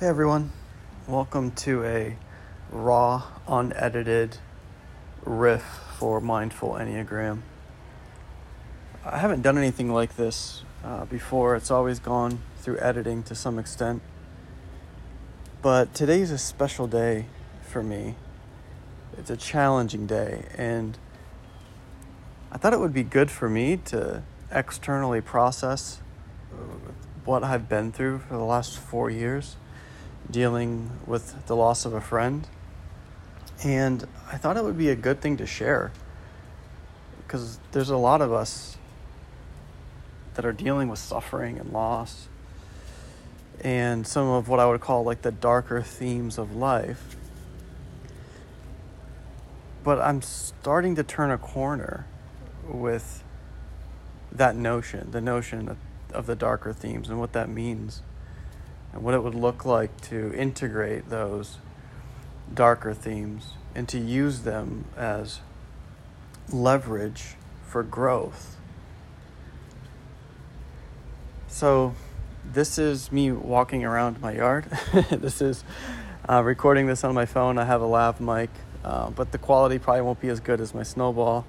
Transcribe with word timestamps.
Hey 0.00 0.06
everyone, 0.06 0.50
welcome 1.06 1.50
to 1.56 1.84
a 1.84 2.16
raw, 2.72 3.22
unedited 3.46 4.38
riff 5.26 5.62
for 5.98 6.22
Mindful 6.22 6.70
Enneagram. 6.70 7.42
I 9.04 9.18
haven't 9.18 9.42
done 9.42 9.58
anything 9.58 9.92
like 9.92 10.16
this 10.16 10.62
uh, 10.82 11.04
before, 11.04 11.54
it's 11.54 11.70
always 11.70 11.98
gone 11.98 12.40
through 12.60 12.78
editing 12.78 13.22
to 13.24 13.34
some 13.34 13.58
extent. 13.58 14.00
But 15.60 15.92
today's 15.92 16.30
a 16.30 16.38
special 16.38 16.86
day 16.86 17.26
for 17.60 17.82
me. 17.82 18.14
It's 19.18 19.28
a 19.28 19.36
challenging 19.36 20.06
day, 20.06 20.46
and 20.56 20.96
I 22.50 22.56
thought 22.56 22.72
it 22.72 22.80
would 22.80 22.94
be 22.94 23.02
good 23.02 23.30
for 23.30 23.50
me 23.50 23.76
to 23.76 24.22
externally 24.50 25.20
process 25.20 26.00
what 27.26 27.44
I've 27.44 27.68
been 27.68 27.92
through 27.92 28.20
for 28.20 28.38
the 28.38 28.44
last 28.44 28.78
four 28.78 29.10
years 29.10 29.56
dealing 30.30 30.90
with 31.06 31.46
the 31.46 31.56
loss 31.56 31.84
of 31.84 31.92
a 31.92 32.00
friend. 32.00 32.46
And 33.62 34.06
I 34.30 34.36
thought 34.36 34.56
it 34.56 34.64
would 34.64 34.78
be 34.78 34.88
a 34.88 34.96
good 34.96 35.20
thing 35.20 35.36
to 35.38 35.46
share 35.46 35.92
because 37.18 37.58
there's 37.72 37.90
a 37.90 37.96
lot 37.96 38.22
of 38.22 38.32
us 38.32 38.76
that 40.34 40.44
are 40.44 40.52
dealing 40.52 40.88
with 40.88 40.98
suffering 40.98 41.58
and 41.58 41.72
loss 41.72 42.28
and 43.60 44.06
some 44.06 44.26
of 44.26 44.48
what 44.48 44.58
I 44.58 44.66
would 44.66 44.80
call 44.80 45.04
like 45.04 45.22
the 45.22 45.32
darker 45.32 45.82
themes 45.82 46.38
of 46.38 46.56
life. 46.56 47.16
But 49.84 50.00
I'm 50.00 50.22
starting 50.22 50.94
to 50.96 51.02
turn 51.02 51.30
a 51.30 51.38
corner 51.38 52.06
with 52.66 53.22
that 54.32 54.56
notion, 54.56 55.10
the 55.10 55.20
notion 55.20 55.76
of 56.12 56.26
the 56.26 56.36
darker 56.36 56.72
themes 56.72 57.08
and 57.08 57.18
what 57.18 57.32
that 57.32 57.48
means 57.48 58.02
and 58.92 59.02
what 59.02 59.14
it 59.14 59.22
would 59.22 59.34
look 59.34 59.64
like 59.64 60.00
to 60.02 60.32
integrate 60.34 61.10
those 61.10 61.58
darker 62.52 62.94
themes 62.94 63.54
and 63.74 63.88
to 63.88 63.98
use 63.98 64.40
them 64.40 64.84
as 64.96 65.40
leverage 66.52 67.36
for 67.66 67.82
growth. 67.82 68.56
So, 71.48 71.94
this 72.44 72.78
is 72.78 73.12
me 73.12 73.30
walking 73.30 73.84
around 73.84 74.20
my 74.20 74.32
yard. 74.32 74.66
this 75.10 75.40
is 75.40 75.62
uh, 76.28 76.42
recording 76.42 76.86
this 76.86 77.04
on 77.04 77.14
my 77.14 77.26
phone. 77.26 77.58
I 77.58 77.64
have 77.64 77.80
a 77.80 77.86
lav 77.86 78.20
mic, 78.20 78.50
uh, 78.84 79.10
but 79.10 79.30
the 79.32 79.38
quality 79.38 79.78
probably 79.78 80.02
won't 80.02 80.20
be 80.20 80.28
as 80.28 80.40
good 80.40 80.60
as 80.60 80.74
my 80.74 80.82
snowball. 80.82 81.46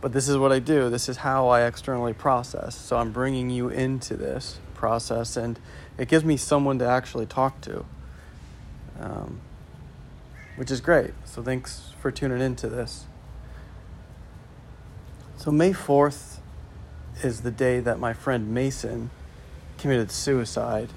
But 0.00 0.12
this 0.12 0.28
is 0.28 0.36
what 0.36 0.52
I 0.52 0.58
do. 0.58 0.90
This 0.90 1.08
is 1.08 1.18
how 1.18 1.48
I 1.48 1.66
externally 1.66 2.12
process. 2.12 2.76
So 2.76 2.96
I'm 2.98 3.12
bringing 3.12 3.50
you 3.50 3.68
into 3.68 4.16
this 4.16 4.58
process, 4.76 5.36
and 5.36 5.58
it 5.98 6.08
gives 6.08 6.24
me 6.24 6.36
someone 6.36 6.78
to 6.78 6.86
actually 6.86 7.26
talk 7.26 7.60
to, 7.62 7.84
um, 9.00 9.40
which 10.56 10.70
is 10.70 10.80
great. 10.80 11.12
So 11.24 11.42
thanks 11.42 11.92
for 12.00 12.10
tuning 12.10 12.40
into 12.40 12.68
this. 12.68 13.06
So, 15.38 15.50
May 15.50 15.72
4th 15.72 16.38
is 17.22 17.42
the 17.42 17.50
day 17.50 17.78
that 17.80 17.98
my 17.98 18.12
friend 18.12 18.52
Mason 18.52 19.10
committed 19.78 20.10
suicide 20.10 20.88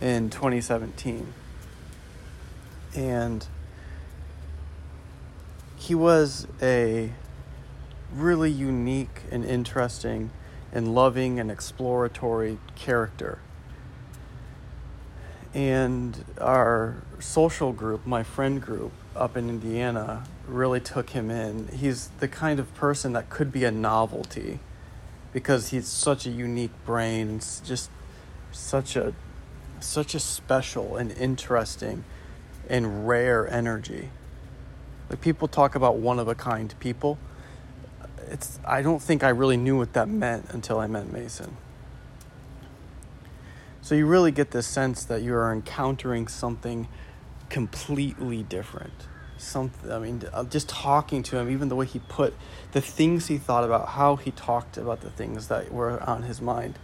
in 0.00 0.30
2017. 0.30 1.32
And 2.94 3.46
he 5.76 5.94
was 5.94 6.46
a 6.60 7.12
really 8.12 8.50
unique 8.50 9.22
and 9.30 9.44
interesting 9.44 10.30
and 10.72 10.94
loving 10.94 11.40
and 11.40 11.50
exploratory 11.50 12.58
character. 12.76 13.38
And 15.52 16.24
our 16.40 17.02
social 17.18 17.72
group, 17.72 18.06
my 18.06 18.22
friend 18.22 18.62
group 18.62 18.92
up 19.16 19.36
in 19.36 19.48
Indiana, 19.48 20.24
really 20.46 20.80
took 20.80 21.10
him 21.10 21.30
in. 21.30 21.68
He's 21.68 22.08
the 22.20 22.28
kind 22.28 22.60
of 22.60 22.72
person 22.74 23.12
that 23.14 23.30
could 23.30 23.50
be 23.50 23.64
a 23.64 23.70
novelty 23.70 24.60
because 25.32 25.70
he's 25.70 25.88
such 25.88 26.26
a 26.26 26.30
unique 26.30 26.72
brain, 26.84 27.40
just 27.64 27.90
such 28.52 28.96
a 28.96 29.14
such 29.80 30.14
a 30.14 30.20
special 30.20 30.96
and 30.96 31.10
interesting 31.12 32.04
and 32.68 33.08
rare 33.08 33.48
energy. 33.48 34.10
Like 35.08 35.20
people 35.20 35.48
talk 35.48 35.74
about 35.74 35.96
one 35.96 36.18
of 36.18 36.28
a 36.28 36.34
kind 36.34 36.72
people 36.80 37.18
it's 38.30 38.60
I 38.64 38.82
don't 38.82 39.02
think 39.02 39.22
I 39.22 39.30
really 39.30 39.56
knew 39.56 39.76
what 39.76 39.92
that 39.94 40.08
meant 40.08 40.46
until 40.50 40.78
I 40.78 40.86
met 40.86 41.12
Mason. 41.12 41.56
So 43.82 43.94
you 43.94 44.06
really 44.06 44.30
get 44.30 44.52
this 44.52 44.66
sense 44.66 45.04
that 45.04 45.22
you 45.22 45.34
are 45.34 45.52
encountering 45.52 46.28
something 46.28 46.86
completely 47.48 48.42
different. 48.42 49.08
Something 49.36 49.90
I 49.90 49.98
mean 49.98 50.22
uh, 50.32 50.44
just 50.44 50.68
talking 50.68 51.22
to 51.24 51.38
him 51.38 51.50
even 51.50 51.68
the 51.68 51.76
way 51.76 51.86
he 51.86 51.98
put 51.98 52.34
the 52.72 52.80
things 52.80 53.26
he 53.26 53.38
thought 53.38 53.64
about 53.64 53.88
how 53.88 54.16
he 54.16 54.30
talked 54.30 54.76
about 54.76 55.00
the 55.00 55.10
things 55.10 55.48
that 55.48 55.72
were 55.72 56.00
on 56.02 56.22
his 56.22 56.40
mind. 56.40 56.78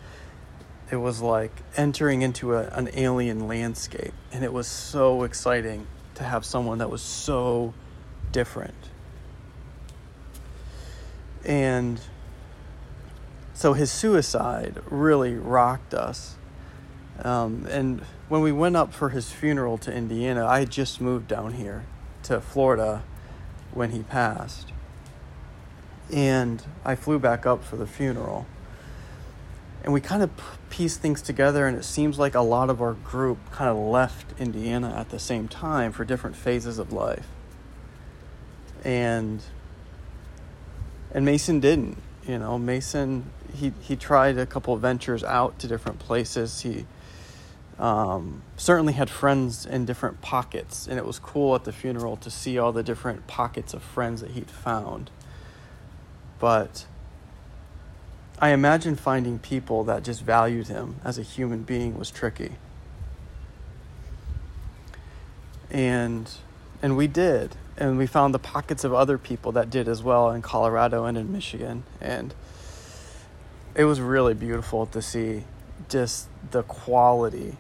It 0.91 0.97
was 0.97 1.21
like 1.21 1.63
entering 1.77 2.23
into 2.23 2.55
a, 2.55 2.69
an 2.69 2.89
alien 2.95 3.47
landscape 3.47 4.15
and 4.33 4.45
it 4.45 4.53
was 4.53 4.67
so 4.67 5.23
exciting 5.25 5.87
to 6.15 6.25
have 6.25 6.45
someone 6.45 6.79
that 6.79 6.91
was 6.91 7.03
so 7.03 7.75
different 8.33 8.75
and 11.47 12.01
so 13.55 13.73
his 13.73 13.91
suicide 13.91 14.83
really 14.91 15.35
rocked 15.35 15.95
us. 15.95 16.35
Um, 17.23 17.67
and 17.71 18.03
when 18.29 18.43
we 18.43 18.53
went 18.53 18.77
up 18.77 18.93
for 18.93 19.11
his 19.11 19.31
funeral 19.31 19.79
to 19.79 19.95
Indiana, 19.95 20.45
I 20.45 20.59
had 20.59 20.71
just 20.71 21.01
moved 21.01 21.29
down 21.29 21.55
here 21.55 21.87
to 22.25 22.41
Florida 22.41 23.03
when 23.73 23.93
he 23.93 24.03
passed. 24.03 24.73
And 26.13 26.63
I 26.85 26.97
flew 26.97 27.19
back 27.19 27.47
up 27.47 27.65
for 27.65 27.77
the 27.77 27.87
funeral. 27.87 28.47
And 29.85 29.93
we 29.95 30.01
kind 30.01 30.23
of 30.23 30.31
pieced 30.69 31.01
things 31.01 31.23
together, 31.23 31.67
and 31.67 31.79
it 31.79 31.85
seems 31.85 32.19
like 32.19 32.35
a 32.35 32.41
lot 32.41 32.69
of 32.69 32.83
our 32.83 32.95
group 32.95 33.39
kind 33.53 33.71
of 33.71 33.77
left 33.77 34.39
Indiana 34.41 34.93
at 34.97 35.11
the 35.11 35.19
same 35.19 35.47
time 35.47 35.93
for 35.93 36.05
different 36.05 36.35
phases 36.35 36.79
of 36.79 36.93
life. 36.93 37.29
And 38.85 39.43
and 41.17 41.25
Mason 41.25 41.61
didn't. 41.61 41.97
You 42.29 42.39
know, 42.39 42.59
Mason 42.59 43.31
he 43.53 43.73
he 43.81 43.97
tried 43.97 44.37
a 44.37 44.47
couple 44.47 44.75
of 44.75 44.83
ventures 44.83 45.25
out 45.25 45.59
to 45.61 45.67
different 45.67 45.99
places. 45.99 46.61
He 46.61 46.85
um, 47.79 48.43
certainly 48.57 48.93
had 48.93 49.09
friends 49.09 49.65
in 49.65 49.87
different 49.87 50.21
pockets, 50.21 50.87
and 50.87 50.99
it 50.99 51.07
was 51.07 51.19
cool 51.19 51.55
at 51.55 51.65
the 51.65 51.73
funeral 51.73 52.17
to 52.19 52.31
see 52.31 52.59
all 52.59 52.71
the 52.71 52.83
different 52.83 53.27
pockets 53.27 53.73
of 53.73 53.83
friends 53.83 54.21
that 54.21 54.33
he'd 54.33 54.51
found. 54.51 55.11
But 56.39 56.85
I 58.39 58.51
imagine 58.51 58.95
finding 58.95 59.39
people 59.39 59.85
that 59.85 60.05
just 60.05 60.23
valued 60.23 60.67
him 60.67 60.97
as 61.03 61.19
a 61.19 61.23
human 61.23 61.63
being 61.63 61.99
was 61.99 62.11
tricky. 62.11 62.57
And 65.71 66.31
and 66.83 66.95
we 66.95 67.07
did 67.07 67.57
and 67.77 67.99
we 67.99 68.07
found 68.07 68.33
the 68.33 68.39
pockets 68.39 68.85
of 68.85 68.95
other 68.95 69.19
people 69.19 69.53
that 69.53 69.71
did 69.71 69.89
as 69.89 70.03
well 70.03 70.31
in 70.31 70.43
Colorado 70.43 71.05
and 71.05 71.19
in 71.19 71.31
Michigan. 71.31 71.85
And 72.01 72.35
it 73.75 73.85
was 73.85 74.01
really 74.01 74.35
beautiful 74.35 74.87
to 74.87 75.03
see 75.03 75.45
just 75.89 76.29
the 76.51 76.63
quality 76.63 77.57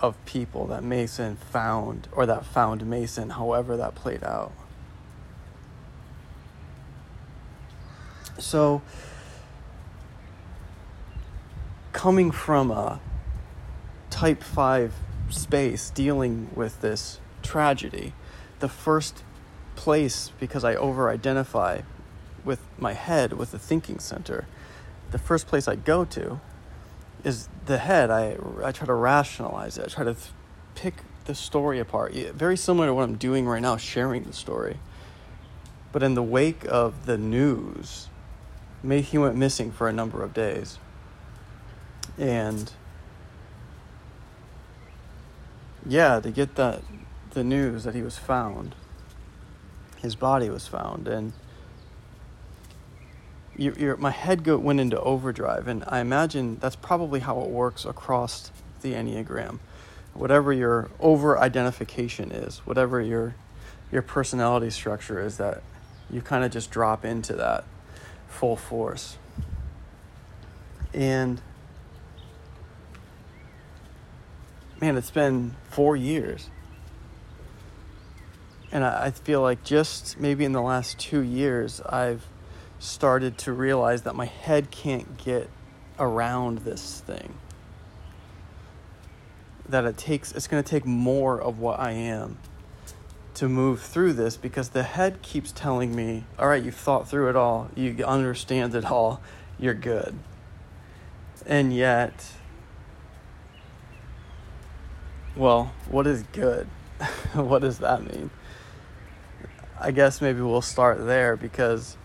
of 0.00 0.16
people 0.24 0.66
that 0.68 0.82
Mason 0.82 1.36
found 1.36 2.08
or 2.12 2.24
that 2.24 2.46
found 2.46 2.86
Mason 2.86 3.30
however 3.30 3.76
that 3.76 3.94
played 3.94 4.24
out. 4.24 4.52
So 8.38 8.80
coming 11.92 12.30
from 12.30 12.70
a 12.70 12.98
type 14.08 14.42
5 14.42 14.94
space 15.28 15.90
dealing 15.90 16.48
with 16.54 16.80
this 16.80 17.20
tragedy 17.42 18.14
the 18.60 18.68
first 18.68 19.22
place 19.80 20.30
because 20.38 20.62
I 20.62 20.74
over 20.74 21.08
identify 21.08 21.80
with 22.44 22.60
my 22.78 22.92
head, 22.92 23.32
with 23.32 23.52
the 23.52 23.58
thinking 23.58 23.98
center. 23.98 24.46
The 25.10 25.16
first 25.16 25.46
place 25.46 25.66
I 25.66 25.74
go 25.74 26.04
to 26.04 26.38
is 27.24 27.48
the 27.64 27.78
head. 27.78 28.10
I, 28.10 28.36
I 28.62 28.72
try 28.72 28.86
to 28.86 28.92
rationalize 28.92 29.78
it, 29.78 29.86
I 29.86 29.88
try 29.88 30.04
to 30.04 30.12
th- 30.12 30.32
pick 30.74 30.96
the 31.24 31.34
story 31.34 31.78
apart. 31.78 32.12
Very 32.12 32.58
similar 32.58 32.88
to 32.88 32.94
what 32.94 33.04
I'm 33.04 33.16
doing 33.16 33.46
right 33.46 33.62
now, 33.62 33.78
sharing 33.78 34.24
the 34.24 34.34
story. 34.34 34.76
But 35.92 36.02
in 36.02 36.12
the 36.12 36.22
wake 36.22 36.66
of 36.68 37.06
the 37.06 37.16
news, 37.16 38.10
he 38.86 39.16
went 39.16 39.34
missing 39.34 39.72
for 39.72 39.88
a 39.88 39.94
number 39.94 40.22
of 40.22 40.34
days. 40.34 40.78
And 42.18 42.70
yeah, 45.86 46.20
to 46.20 46.30
get 46.30 46.56
that 46.56 46.82
the 47.30 47.44
news 47.44 47.84
that 47.84 47.94
he 47.94 48.02
was 48.02 48.18
found 48.18 48.74
his 50.00 50.14
body 50.16 50.48
was 50.48 50.66
found, 50.66 51.08
and 51.08 51.32
you, 53.56 53.74
your, 53.78 53.96
my 53.96 54.10
head 54.10 54.42
go, 54.44 54.56
went 54.56 54.80
into 54.80 54.98
overdrive, 55.00 55.68
and 55.68 55.84
I 55.86 56.00
imagine 56.00 56.58
that's 56.58 56.76
probably 56.76 57.20
how 57.20 57.40
it 57.40 57.50
works 57.50 57.84
across 57.84 58.50
the 58.82 58.94
Enneagram. 58.94 59.58
whatever 60.14 60.52
your 60.52 60.90
over 60.98 61.38
identification 61.38 62.32
is, 62.32 62.58
whatever 62.66 63.00
your 63.00 63.34
your 63.92 64.02
personality 64.02 64.70
structure 64.70 65.20
is 65.20 65.36
that 65.38 65.62
you 66.10 66.20
kind 66.20 66.44
of 66.44 66.50
just 66.50 66.70
drop 66.70 67.04
into 67.04 67.34
that 67.34 67.64
full 68.28 68.56
force. 68.56 69.18
And 70.94 71.40
man, 74.80 74.96
it's 74.96 75.10
been 75.10 75.56
four 75.70 75.96
years. 75.96 76.50
And 78.72 78.84
I, 78.84 79.10
feel 79.10 79.42
like 79.42 79.64
just 79.64 80.20
maybe 80.20 80.44
in 80.44 80.52
the 80.52 80.62
last 80.62 80.98
two 80.98 81.20
years, 81.20 81.80
I've 81.80 82.24
started 82.78 83.36
to 83.38 83.52
realize 83.52 84.02
that 84.02 84.14
my 84.14 84.26
head 84.26 84.70
can't 84.70 85.16
get 85.18 85.50
around 85.98 86.58
this 86.58 87.00
thing. 87.00 87.34
That 89.68 89.84
it 89.84 89.96
takes, 89.96 90.32
it's 90.32 90.46
going 90.46 90.62
to 90.62 90.68
take 90.68 90.86
more 90.86 91.40
of 91.40 91.58
what 91.58 91.80
I 91.80 91.92
am 91.92 92.38
to 93.34 93.48
move 93.48 93.80
through 93.80 94.12
this 94.12 94.36
because 94.36 94.70
the 94.70 94.82
head 94.82 95.22
keeps 95.22 95.50
telling 95.50 95.94
me, 95.94 96.24
all 96.38 96.48
right, 96.48 96.62
you've 96.62 96.74
thought 96.74 97.08
through 97.08 97.28
it 97.28 97.36
all, 97.36 97.70
you 97.74 98.04
understand 98.04 98.74
it 98.74 98.84
all, 98.84 99.20
you're 99.58 99.74
good. 99.74 100.14
And 101.46 101.74
yet, 101.74 102.32
well, 105.36 105.72
what 105.88 106.06
is 106.06 106.22
good? 106.32 106.66
what 107.34 107.60
does 107.62 107.78
that 107.78 108.02
mean? 108.02 108.30
I 109.82 109.92
guess 109.92 110.20
maybe 110.20 110.42
we'll 110.42 110.60
start 110.60 111.06
there 111.06 111.36
because 111.36 111.96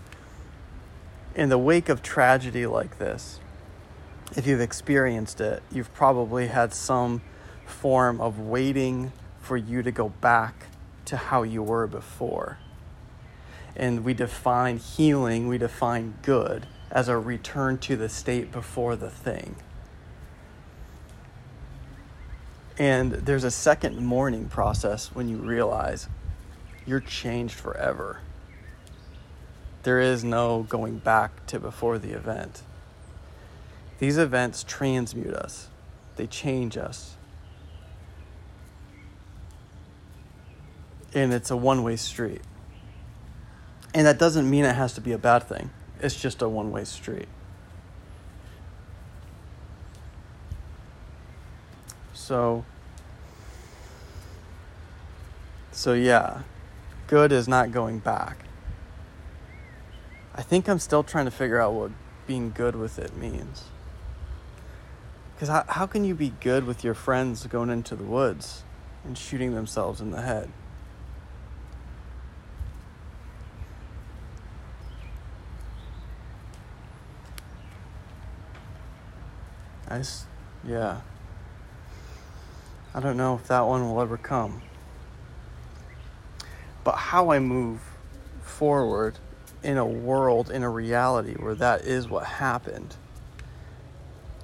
in 1.36 1.50
the 1.50 1.57
wake 1.57 1.89
of 1.89 2.01
tragedy 2.01 2.66
like 2.66 3.00
this, 3.00 3.42
if 4.38 4.48
you've 4.48 4.62
experienced 4.62 5.42
it, 5.42 5.62
you've 5.69 5.94
probably 5.94 6.48
had 6.48 6.74
some 6.74 7.22
form 7.66 8.22
of 8.22 8.39
waiting 8.39 9.12
for 9.42 9.57
you 9.57 9.83
to 9.83 9.92
go 9.92 10.10
back 10.10 10.68
to 11.04 11.18
how 11.18 11.44
you 11.44 11.62
were 11.62 11.86
before. 11.86 12.60
And 13.75 14.06
we 14.06 14.13
define 14.13 14.77
healing, 14.77 15.50
we 15.50 15.57
define 15.57 16.16
good 16.22 16.68
as 16.89 17.10
a 17.10 17.18
return 17.18 17.77
to 17.80 17.98
the 17.98 18.07
state 18.07 18.54
before 18.54 18.95
the 18.95 19.10
thing. 19.10 19.57
And 22.77 23.12
there's 23.12 23.44
a 23.44 23.51
second 23.51 23.98
mourning 23.98 24.45
process 24.45 25.13
when 25.13 25.27
you 25.27 25.38
realize 25.38 26.07
you're 26.85 26.99
changed 26.99 27.55
forever. 27.55 28.19
There 29.83 29.99
is 29.99 30.23
no 30.23 30.63
going 30.63 30.97
back 30.97 31.45
to 31.47 31.59
before 31.59 31.99
the 31.99 32.11
event. 32.11 32.61
These 33.99 34.17
events 34.17 34.63
transmute 34.63 35.33
us, 35.33 35.67
they 36.15 36.27
change 36.27 36.77
us. 36.77 37.15
And 41.13 41.33
it's 41.33 41.49
a 41.49 41.55
one 41.55 41.83
way 41.83 41.95
street. 41.95 42.41
And 43.93 44.05
that 44.05 44.19
doesn't 44.19 44.49
mean 44.49 44.65
it 44.65 44.75
has 44.75 44.93
to 44.93 45.01
be 45.01 45.13
a 45.13 45.17
bad 45.17 45.43
thing, 45.43 45.69
it's 46.01 46.19
just 46.19 46.41
a 46.41 46.49
one 46.49 46.71
way 46.71 46.83
street. 46.83 47.27
So, 52.13 52.65
so 55.71 55.93
yeah, 55.93 56.41
good 57.07 57.31
is 57.31 57.47
not 57.47 57.71
going 57.71 57.99
back. 57.99 58.45
I 60.33 60.41
think 60.41 60.67
I'm 60.67 60.79
still 60.79 61.03
trying 61.03 61.25
to 61.25 61.31
figure 61.31 61.61
out 61.61 61.73
what 61.73 61.91
being 62.27 62.51
good 62.51 62.75
with 62.75 62.99
it 62.99 63.15
means. 63.15 63.65
Because 65.33 65.49
how, 65.49 65.63
how 65.67 65.85
can 65.85 66.03
you 66.03 66.15
be 66.15 66.33
good 66.41 66.65
with 66.65 66.83
your 66.83 66.93
friends 66.93 67.45
going 67.47 67.69
into 67.69 67.95
the 67.95 68.03
woods 68.03 68.63
and 69.03 69.17
shooting 69.17 69.53
themselves 69.53 70.01
in 70.01 70.11
the 70.11 70.21
head? 70.21 70.49
I 79.87 80.03
yeah. 80.67 81.01
I 82.93 82.99
don't 82.99 83.17
know 83.17 83.35
if 83.35 83.47
that 83.47 83.61
one 83.61 83.87
will 83.87 84.01
ever 84.01 84.17
come. 84.17 84.61
But 86.85 86.95
how 86.95 87.31
I 87.31 87.39
move 87.39 87.81
forward 88.43 89.17
in 89.63 89.75
a 89.77 89.85
world, 89.85 90.51
in 90.51 90.61
a 90.61 90.69
reality 90.69 91.33
where 91.33 91.55
that 91.55 91.81
is 91.81 92.07
what 92.07 92.25
happened, 92.25 92.95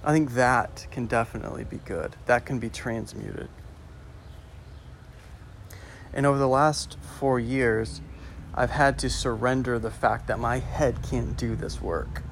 I 0.03 0.11
think 0.11 0.31
that 0.33 0.87
can 0.89 1.05
definitely 1.05 1.63
be 1.63 1.77
good. 1.77 2.15
That 2.25 2.43
can 2.43 2.57
be 2.57 2.67
transmuted. 2.67 3.47
And 6.11 6.25
over 6.25 6.39
the 6.39 6.47
last 6.47 6.97
four 7.19 7.39
years, 7.39 8.01
I've 8.55 8.71
had 8.71 8.97
to 8.99 9.09
surrender 9.09 9.77
the 9.77 9.91
fact 9.91 10.25
that 10.25 10.39
my 10.39 10.57
head 10.57 11.03
can't 11.07 11.37
do 11.37 11.55
this 11.55 11.79
work. 11.79 12.23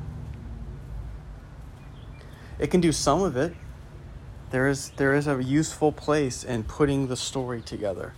It 2.57 2.71
can 2.71 2.81
do 2.81 2.91
some 2.91 3.21
of 3.21 3.38
it. 3.38 3.53
There 4.50 4.67
is, 4.67 4.89
there 4.97 5.13
is 5.13 5.27
a 5.27 5.41
useful 5.41 5.91
place 5.91 6.44
in 6.44 6.63
putting 6.63 7.09
the 7.09 7.15
story 7.15 7.62
together 7.62 8.13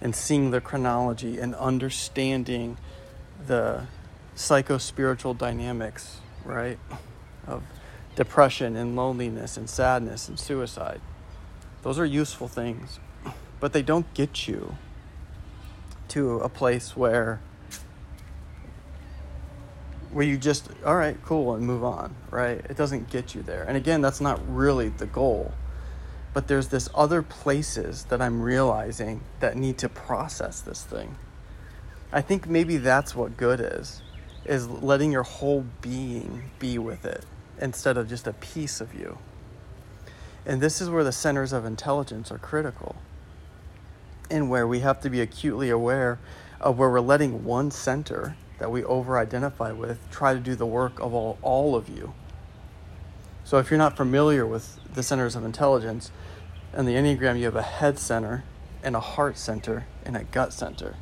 and 0.00 0.14
seeing 0.14 0.50
the 0.50 0.60
chronology 0.60 1.38
and 1.38 1.54
understanding 1.54 2.76
the 3.46 3.86
psycho 4.34 4.78
spiritual 4.78 5.34
dynamics, 5.34 6.20
right? 6.44 6.78
Of 7.46 7.62
depression 8.14 8.76
and 8.76 8.96
loneliness 8.96 9.56
and 9.56 9.68
sadness 9.68 10.28
and 10.28 10.38
suicide. 10.38 11.00
Those 11.82 11.98
are 11.98 12.04
useful 12.04 12.48
things, 12.48 12.98
but 13.60 13.72
they 13.72 13.82
don't 13.82 14.12
get 14.14 14.48
you 14.48 14.76
to 16.08 16.38
a 16.40 16.48
place 16.48 16.96
where 16.96 17.40
where 20.12 20.24
you 20.24 20.38
just 20.38 20.68
all 20.84 20.96
right, 20.96 21.16
cool 21.24 21.54
and 21.54 21.66
move 21.66 21.84
on, 21.84 22.14
right? 22.30 22.58
It 22.70 22.76
doesn't 22.76 23.10
get 23.10 23.34
you 23.34 23.42
there. 23.42 23.64
And 23.64 23.76
again, 23.76 24.00
that's 24.00 24.20
not 24.20 24.40
really 24.48 24.88
the 24.88 25.06
goal 25.06 25.52
but 26.36 26.48
there's 26.48 26.68
this 26.68 26.86
other 26.94 27.22
places 27.22 28.04
that 28.10 28.20
I'm 28.20 28.42
realizing 28.42 29.22
that 29.40 29.56
need 29.56 29.78
to 29.78 29.88
process 29.88 30.60
this 30.60 30.82
thing. 30.82 31.16
I 32.12 32.20
think 32.20 32.46
maybe 32.46 32.76
that's 32.76 33.16
what 33.16 33.38
good 33.38 33.58
is 33.58 34.02
is 34.44 34.68
letting 34.68 35.12
your 35.12 35.22
whole 35.22 35.64
being 35.80 36.50
be 36.58 36.76
with 36.76 37.06
it 37.06 37.24
instead 37.58 37.96
of 37.96 38.06
just 38.06 38.26
a 38.26 38.34
piece 38.34 38.82
of 38.82 38.94
you. 38.94 39.16
And 40.44 40.60
this 40.60 40.82
is 40.82 40.90
where 40.90 41.02
the 41.02 41.10
centers 41.10 41.54
of 41.54 41.64
intelligence 41.64 42.30
are 42.30 42.36
critical. 42.36 42.96
And 44.30 44.50
where 44.50 44.66
we 44.66 44.80
have 44.80 45.00
to 45.00 45.08
be 45.08 45.22
acutely 45.22 45.70
aware 45.70 46.18
of 46.60 46.76
where 46.76 46.90
we're 46.90 47.00
letting 47.00 47.44
one 47.44 47.70
center 47.70 48.36
that 48.58 48.70
we 48.70 48.84
over 48.84 49.18
identify 49.18 49.72
with 49.72 49.98
try 50.10 50.34
to 50.34 50.40
do 50.40 50.54
the 50.54 50.66
work 50.66 51.00
of 51.00 51.14
all, 51.14 51.38
all 51.40 51.74
of 51.74 51.88
you. 51.88 52.12
So 53.46 53.58
if 53.58 53.70
you're 53.70 53.78
not 53.78 53.96
familiar 53.96 54.44
with 54.44 54.76
the 54.92 55.04
centers 55.04 55.36
of 55.36 55.44
intelligence, 55.44 56.10
in 56.76 56.84
the 56.84 56.94
Enneagram, 56.94 57.38
you 57.38 57.44
have 57.44 57.54
a 57.54 57.62
head 57.62 57.96
center 57.96 58.42
and 58.82 58.96
a 58.96 59.00
heart 59.00 59.38
center 59.38 59.86
and 60.04 60.16
a 60.16 60.24
gut 60.24 60.52
center. 60.52 60.96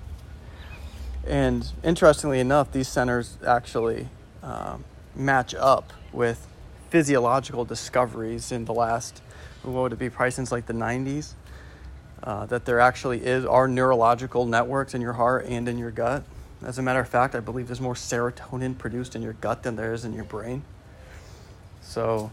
And 1.27 1.67
interestingly 1.83 2.41
enough, 2.41 2.71
these 2.71 2.87
centers 2.87 3.39
actually 3.47 4.09
um, 4.43 4.85
match 5.15 5.55
up 5.55 5.95
with 6.13 6.47
physiological 6.91 7.65
discoveries 7.65 8.53
in 8.53 8.67
the 8.67 8.75
last, 8.75 9.23
what 9.63 9.81
would 9.81 9.93
it 9.95 9.99
be, 9.99 10.11
probably 10.11 10.33
since 10.33 10.53
like 10.53 10.67
the 10.67 10.75
90s, 10.75 11.33
uh, 12.25 12.45
that 12.45 12.67
there 12.67 12.79
actually 12.79 13.25
is 13.25 13.47
are 13.47 13.67
neurological 13.67 14.45
networks 14.45 14.93
in 14.93 15.01
your 15.01 15.15
heart 15.15 15.47
and 15.47 15.67
in 15.67 15.79
your 15.79 15.91
gut. 15.91 16.23
As 16.63 16.79
a 16.79 16.83
matter 16.83 17.01
of 17.01 17.09
fact, 17.09 17.35
I 17.35 17.41
believe 17.41 17.69
there's 17.69 17.81
more 17.81 17.95
serotonin 17.95 18.77
produced 18.77 19.17
in 19.17 19.23
your 19.23 19.33
gut 19.33 19.63
than 19.63 19.77
there 19.77 19.95
is 19.95 20.05
in 20.05 20.13
your 20.13 20.25
brain. 20.25 20.63
So 21.85 22.33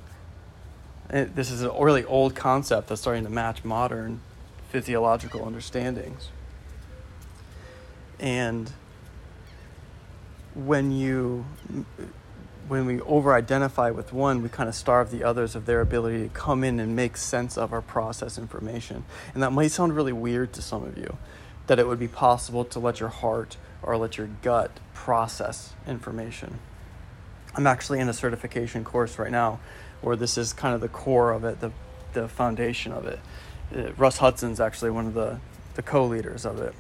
it, 1.10 1.36
this 1.36 1.52
is 1.52 1.62
a 1.62 1.72
really 1.72 2.04
old 2.06 2.36
concept 2.36 2.88
that's 2.88 3.02
starting 3.02 3.24
to 3.26 3.30
match 3.30 3.64
modern 3.64 4.22
physiological 4.70 5.46
understandings. 5.46 6.30
And 8.20 8.72
when 10.56 10.92
you 10.92 11.46
when 12.68 12.86
we 12.86 13.02
over 13.02 13.34
identify 13.34 13.90
with 13.90 14.14
one, 14.14 14.42
we 14.42 14.48
kind 14.48 14.70
of 14.70 14.76
starve 14.76 15.12
the 15.12 15.24
others 15.24 15.56
of 15.56 15.66
their 15.66 15.82
ability 15.82 16.24
to 16.24 16.30
come 16.30 16.64
in 16.64 16.80
and 16.80 16.96
make 16.96 17.18
sense 17.18 17.58
of 17.58 17.74
our 17.74 17.82
process 17.82 18.38
information. 18.38 19.04
And 19.34 19.44
that 19.44 19.52
might 19.52 19.72
sound 19.72 19.94
really 19.94 20.14
weird 20.14 20.54
to 20.54 20.62
some 20.62 20.86
of 20.86 20.98
you, 20.98 21.18
that 21.68 21.80
it 21.80 21.88
would 21.88 22.00
be 22.00 22.08
possible 22.08 22.64
to 22.64 22.80
let 22.80 23.02
your 23.02 23.10
heart 23.10 23.58
or 23.84 23.98
let 23.98 24.18
your 24.18 24.30
gut 24.42 24.72
process 24.94 25.74
information. 25.86 26.60
I'm 27.56 27.68
actually 27.68 28.00
in 28.00 28.08
a 28.08 28.14
certification 28.14 28.84
course 28.84 29.20
right 29.20 29.32
now 29.32 29.60
where 30.02 30.16
this 30.16 30.38
is 30.38 30.54
kind 30.54 30.74
of 30.74 30.82
the 30.82 30.88
core 30.88 31.32
of 31.32 31.44
it, 31.44 31.60
the, 31.60 31.72
the 32.14 32.28
foundation 32.28 32.92
of 32.92 33.06
it. 33.06 33.20
Uh, 33.76 33.92
Russ 33.98 34.18
Hudson's 34.18 34.60
actually 34.60 34.92
one 34.92 35.08
of 35.08 35.14
the, 35.14 35.40
the 35.76 35.82
co 35.82 36.06
leaders 36.06 36.46
of 36.46 36.60
it. 36.60 36.74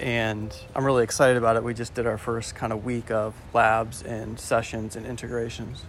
And 0.00 0.54
I'm 0.74 0.84
really 0.84 1.04
excited 1.04 1.36
about 1.36 1.56
it. 1.56 1.62
We 1.62 1.72
just 1.72 1.94
did 1.94 2.06
our 2.06 2.18
first 2.18 2.54
kind 2.54 2.72
of 2.72 2.84
week 2.84 3.10
of 3.10 3.34
labs 3.52 4.02
and 4.02 4.40
sessions 4.40 4.96
and 4.96 5.06
integrations. 5.06 5.84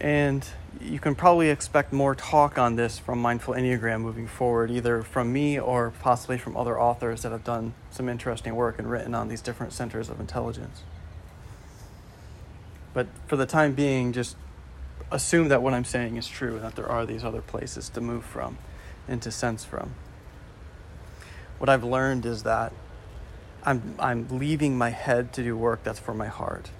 And 0.00 0.46
you 0.80 0.98
can 0.98 1.14
probably 1.14 1.48
expect 1.48 1.92
more 1.92 2.14
talk 2.14 2.58
on 2.58 2.76
this 2.76 2.98
from 2.98 3.20
Mindful 3.20 3.54
Enneagram 3.54 4.02
moving 4.02 4.26
forward, 4.26 4.70
either 4.70 5.02
from 5.02 5.32
me 5.32 5.58
or 5.58 5.92
possibly 6.00 6.36
from 6.36 6.56
other 6.58 6.78
authors 6.78 7.22
that 7.22 7.32
have 7.32 7.44
done 7.44 7.72
some 7.90 8.08
interesting 8.10 8.54
work 8.54 8.78
and 8.78 8.90
written 8.90 9.14
on 9.14 9.28
these 9.28 9.40
different 9.40 9.72
centers 9.72 10.10
of 10.10 10.20
intelligence. 10.20 10.82
But 12.94 13.08
for 13.26 13.36
the 13.36 13.44
time 13.44 13.74
being, 13.74 14.12
just 14.12 14.36
assume 15.10 15.48
that 15.48 15.60
what 15.60 15.74
I'm 15.74 15.84
saying 15.84 16.16
is 16.16 16.26
true 16.26 16.54
and 16.54 16.64
that 16.64 16.76
there 16.76 16.88
are 16.88 17.04
these 17.04 17.24
other 17.24 17.42
places 17.42 17.88
to 17.90 18.00
move 18.00 18.24
from 18.24 18.56
and 19.06 19.20
to 19.22 19.30
sense 19.30 19.64
from. 19.64 19.94
What 21.58 21.68
I've 21.68 21.84
learned 21.84 22.24
is 22.24 22.44
that 22.44 22.72
I'm, 23.64 23.96
I'm 23.98 24.28
leaving 24.30 24.78
my 24.78 24.90
head 24.90 25.32
to 25.34 25.42
do 25.42 25.56
work 25.56 25.82
that's 25.82 25.98
for 25.98 26.14
my 26.14 26.28
heart. 26.28 26.70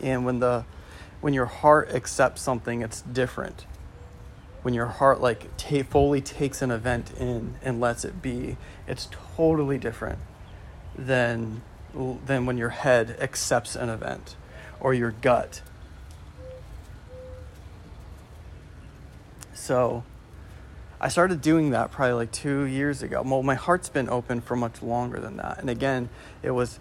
And 0.00 0.24
when 0.24 0.40
the 0.40 0.64
when 1.20 1.34
your 1.34 1.46
heart 1.46 1.90
accepts 1.90 2.40
something, 2.40 2.80
it's 2.80 3.02
different. 3.02 3.66
When 4.62 4.72
your 4.72 4.86
heart 4.86 5.20
like 5.20 5.54
ta- 5.56 5.82
fully 5.82 6.22
takes 6.22 6.62
an 6.62 6.70
event 6.70 7.12
in 7.18 7.56
and 7.62 7.80
lets 7.80 8.04
it 8.04 8.22
be, 8.22 8.56
it's 8.86 9.08
totally 9.36 9.76
different 9.76 10.18
than 10.96 11.62
than 12.26 12.46
when 12.46 12.58
your 12.58 12.68
head 12.70 13.16
accepts 13.20 13.76
an 13.76 13.88
event 13.88 14.36
or 14.80 14.94
your 14.94 15.10
gut. 15.10 15.62
So 19.54 20.04
I 21.00 21.08
started 21.08 21.40
doing 21.40 21.70
that 21.70 21.90
probably 21.90 22.14
like 22.14 22.32
two 22.32 22.64
years 22.64 23.02
ago. 23.02 23.22
Well, 23.22 23.42
my 23.42 23.54
heart's 23.54 23.88
been 23.88 24.08
open 24.08 24.40
for 24.40 24.56
much 24.56 24.82
longer 24.82 25.18
than 25.18 25.36
that. 25.38 25.58
And 25.58 25.70
again, 25.70 26.08
it 26.42 26.50
was 26.50 26.78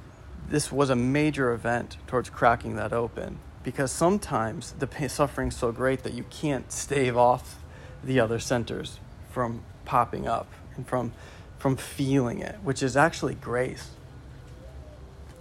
this 0.48 0.72
was 0.72 0.90
a 0.90 0.96
major 0.96 1.52
event 1.52 1.98
towards 2.08 2.30
cracking 2.30 2.76
that 2.76 2.92
open 2.92 3.40
because 3.64 3.92
sometimes 3.92 4.72
the 4.80 4.88
pain, 4.88 5.10
suffering's 5.10 5.56
so 5.56 5.72
great 5.72 6.04
that 6.04 6.14
you 6.14 6.24
can't 6.30 6.72
stave 6.72 7.16
off 7.16 7.62
the 8.04 8.20
other 8.20 8.40
centers 8.40 9.00
from 9.30 9.62
popping 9.86 10.28
up 10.28 10.48
and 10.76 10.88
from 10.88 11.14
from 11.58 11.76
feeling 11.76 12.40
it, 12.40 12.56
which 12.64 12.82
is 12.82 12.96
actually 12.96 13.36
grace. 13.36 13.90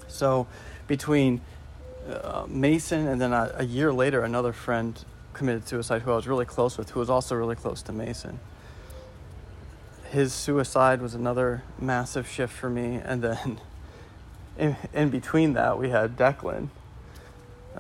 So, 0.09 0.47
between 0.87 1.41
uh, 2.11 2.47
Mason 2.49 3.07
and 3.07 3.21
then 3.21 3.33
a, 3.33 3.53
a 3.57 3.65
year 3.65 3.93
later, 3.93 4.23
another 4.23 4.53
friend 4.53 5.03
committed 5.33 5.69
suicide 5.69 6.03
who 6.03 6.13
I 6.13 6.17
was 6.17 6.27
really 6.27 6.45
close 6.45 6.77
with, 6.79 6.91
who 6.91 7.01
was 7.01 7.11
also 7.11 7.35
really 7.35 7.55
close 7.55 7.83
to 7.83 7.93
Mason. 7.93 8.41
His 10.11 10.33
suicide 10.33 11.03
was 11.03 11.15
another 11.15 11.63
massive 11.79 12.29
shift 12.29 12.53
for 12.53 12.71
me, 12.71 12.97
and 13.05 13.23
then 13.23 13.61
in, 14.59 14.77
in 14.93 15.11
between 15.11 15.53
that, 15.53 15.79
we 15.79 15.91
had 15.91 16.17
Declan, 16.17 16.71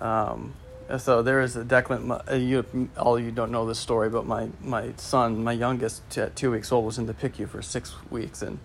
um, 0.01 0.55
so 0.97 1.23
there 1.23 1.43
is 1.43 1.55
a 1.55 1.65
Declan. 1.65 2.31
Uh, 2.31 2.35
you, 2.35 2.89
all 2.97 3.19
you 3.19 3.31
don't 3.31 3.51
know 3.51 3.67
this 3.67 3.79
story, 3.79 4.09
but 4.09 4.25
my 4.25 4.49
my 4.63 4.93
son, 4.97 5.45
my 5.45 5.53
youngest, 5.53 6.17
at 6.17 6.35
two 6.35 6.51
weeks 6.51 6.73
old, 6.73 6.87
was 6.87 6.99
in 6.99 7.07
the 7.07 7.13
PICU 7.13 7.49
for 7.49 7.61
six 7.61 7.95
weeks, 8.11 8.41
and 8.41 8.59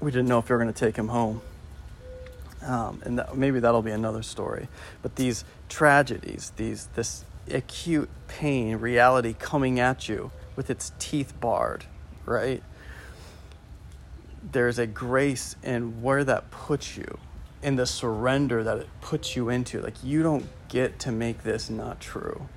we 0.00 0.10
didn't 0.10 0.26
know 0.26 0.38
if 0.38 0.48
we 0.48 0.54
were 0.56 0.62
going 0.62 0.72
to 0.72 0.78
take 0.78 0.96
him 0.96 1.08
home. 1.08 1.40
Um, 2.64 3.02
and 3.04 3.18
that, 3.18 3.36
maybe 3.36 3.60
that'll 3.60 3.82
be 3.82 3.90
another 3.90 4.22
story. 4.22 4.68
But 5.02 5.16
these 5.16 5.44
tragedies, 5.68 6.52
these 6.56 6.88
this 6.94 7.24
acute 7.50 8.08
pain, 8.26 8.76
reality 8.76 9.34
coming 9.38 9.78
at 9.78 10.08
you 10.08 10.30
with 10.56 10.70
its 10.70 10.92
teeth 10.98 11.34
bared, 11.40 11.84
right? 12.24 12.62
There's 14.52 14.78
a 14.78 14.86
grace 14.86 15.56
in 15.62 16.02
where 16.02 16.24
that 16.24 16.50
puts 16.50 16.96
you 16.96 17.18
in 17.62 17.76
the 17.76 17.86
surrender 17.86 18.62
that 18.62 18.78
it 18.78 18.88
puts 19.00 19.34
you 19.34 19.48
into. 19.48 19.80
Like, 19.80 20.02
you 20.04 20.22
don't 20.22 20.46
get 20.68 20.98
to 21.00 21.12
make 21.12 21.42
this 21.42 21.70
not 21.70 21.98
true. 21.98 22.48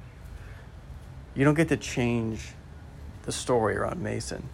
You 1.34 1.46
don't 1.46 1.56
get 1.56 1.70
to 1.70 1.78
change 1.78 2.50
the 3.24 3.32
story 3.32 3.78
around 3.78 4.02
Mason. 4.02 4.50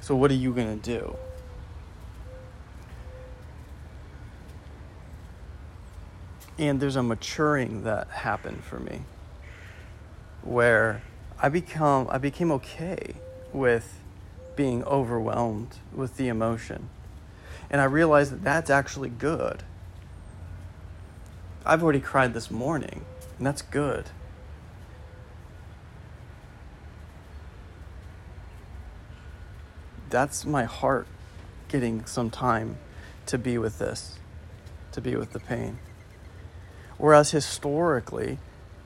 So, 0.00 0.16
what 0.16 0.30
are 0.30 0.34
you 0.34 0.52
to 0.80 0.90
do? 0.90 1.16
And 6.58 6.80
there's 6.80 6.96
a 6.96 7.02
maturing 7.02 7.82
that 7.82 8.08
happened 8.08 8.62
for 8.62 8.78
me 8.78 9.02
where 10.42 11.02
I 11.42 11.48
become 11.48 12.06
I 12.10 12.18
became 12.18 12.52
okay 12.52 13.14
with 13.52 14.00
being 14.56 14.84
overwhelmed 14.84 15.76
with 15.92 16.16
the 16.16 16.28
emotion 16.28 16.90
and 17.70 17.80
I 17.80 17.84
realized 17.84 18.32
that 18.32 18.44
that's 18.44 18.70
actually 18.70 19.08
good. 19.08 19.62
I've 21.66 21.82
already 21.82 22.00
cried 22.00 22.34
this 22.34 22.50
morning, 22.50 23.04
and 23.38 23.46
that's 23.46 23.62
good. 23.62 24.10
That's 30.10 30.44
my 30.44 30.64
heart 30.64 31.08
getting 31.68 32.04
some 32.04 32.30
time 32.30 32.78
to 33.26 33.38
be 33.38 33.58
with 33.58 33.78
this, 33.78 34.18
to 34.92 35.00
be 35.00 35.16
with 35.16 35.32
the 35.32 35.40
pain. 35.40 35.78
Whereas 36.98 37.32
historically, 37.32 38.38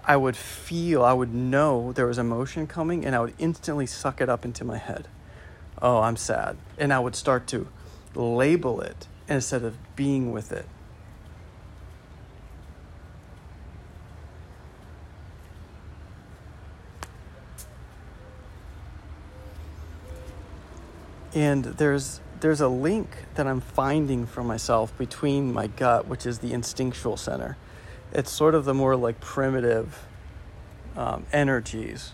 I 0.04 0.16
would 0.16 0.36
feel, 0.36 1.04
I 1.04 1.12
would 1.12 1.34
know 1.34 1.92
there 1.92 2.06
was 2.06 2.18
emotion 2.18 2.66
coming, 2.66 3.04
and 3.04 3.14
I 3.14 3.20
would 3.20 3.34
instantly 3.38 3.86
suck 3.86 4.20
it 4.20 4.28
up 4.28 4.44
into 4.44 4.64
my 4.64 4.78
head. 4.78 5.08
Oh, 5.80 6.00
I'm 6.00 6.16
sad. 6.16 6.56
And 6.78 6.92
I 6.92 6.98
would 6.98 7.14
start 7.14 7.46
to 7.48 7.68
label 8.14 8.80
it 8.80 9.06
instead 9.28 9.62
of 9.62 9.76
being 9.94 10.32
with 10.32 10.50
it. 10.50 10.66
And 21.34 21.64
there's 21.64 22.20
there's 22.40 22.60
a 22.60 22.68
link 22.68 23.08
that 23.34 23.46
I'm 23.46 23.60
finding 23.60 24.26
for 24.26 24.42
myself 24.42 24.96
between 24.96 25.52
my 25.52 25.66
gut, 25.66 26.06
which 26.06 26.24
is 26.24 26.38
the 26.38 26.52
instinctual 26.52 27.16
center. 27.16 27.56
It's 28.12 28.30
sort 28.30 28.54
of 28.54 28.64
the 28.64 28.74
more 28.74 28.96
like 28.96 29.20
primitive 29.20 30.04
um, 30.96 31.26
energies, 31.32 32.12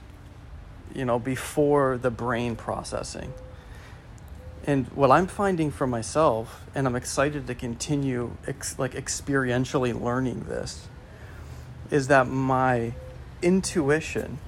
you 0.95 1.05
know, 1.05 1.19
before 1.19 1.99
the 1.99 2.11
brain 2.11 2.57
processing. 2.57 3.33
And 4.67 4.87
what 4.89 5.11
I'm 5.11 5.27
finding 5.27 5.71
for 5.71 5.87
myself, 5.87 6.63
and 6.75 6.87
I'm 6.87 6.97
excited 6.97 7.47
to 7.47 7.55
continue 7.55 8.37
ex- 8.47 8.79
like 8.79 8.93
experientially 8.93 9.99
learning 9.99 10.47
this, 10.49 10.89
is 11.91 12.09
that 12.09 12.27
my 12.27 12.95
intuition 13.43 14.39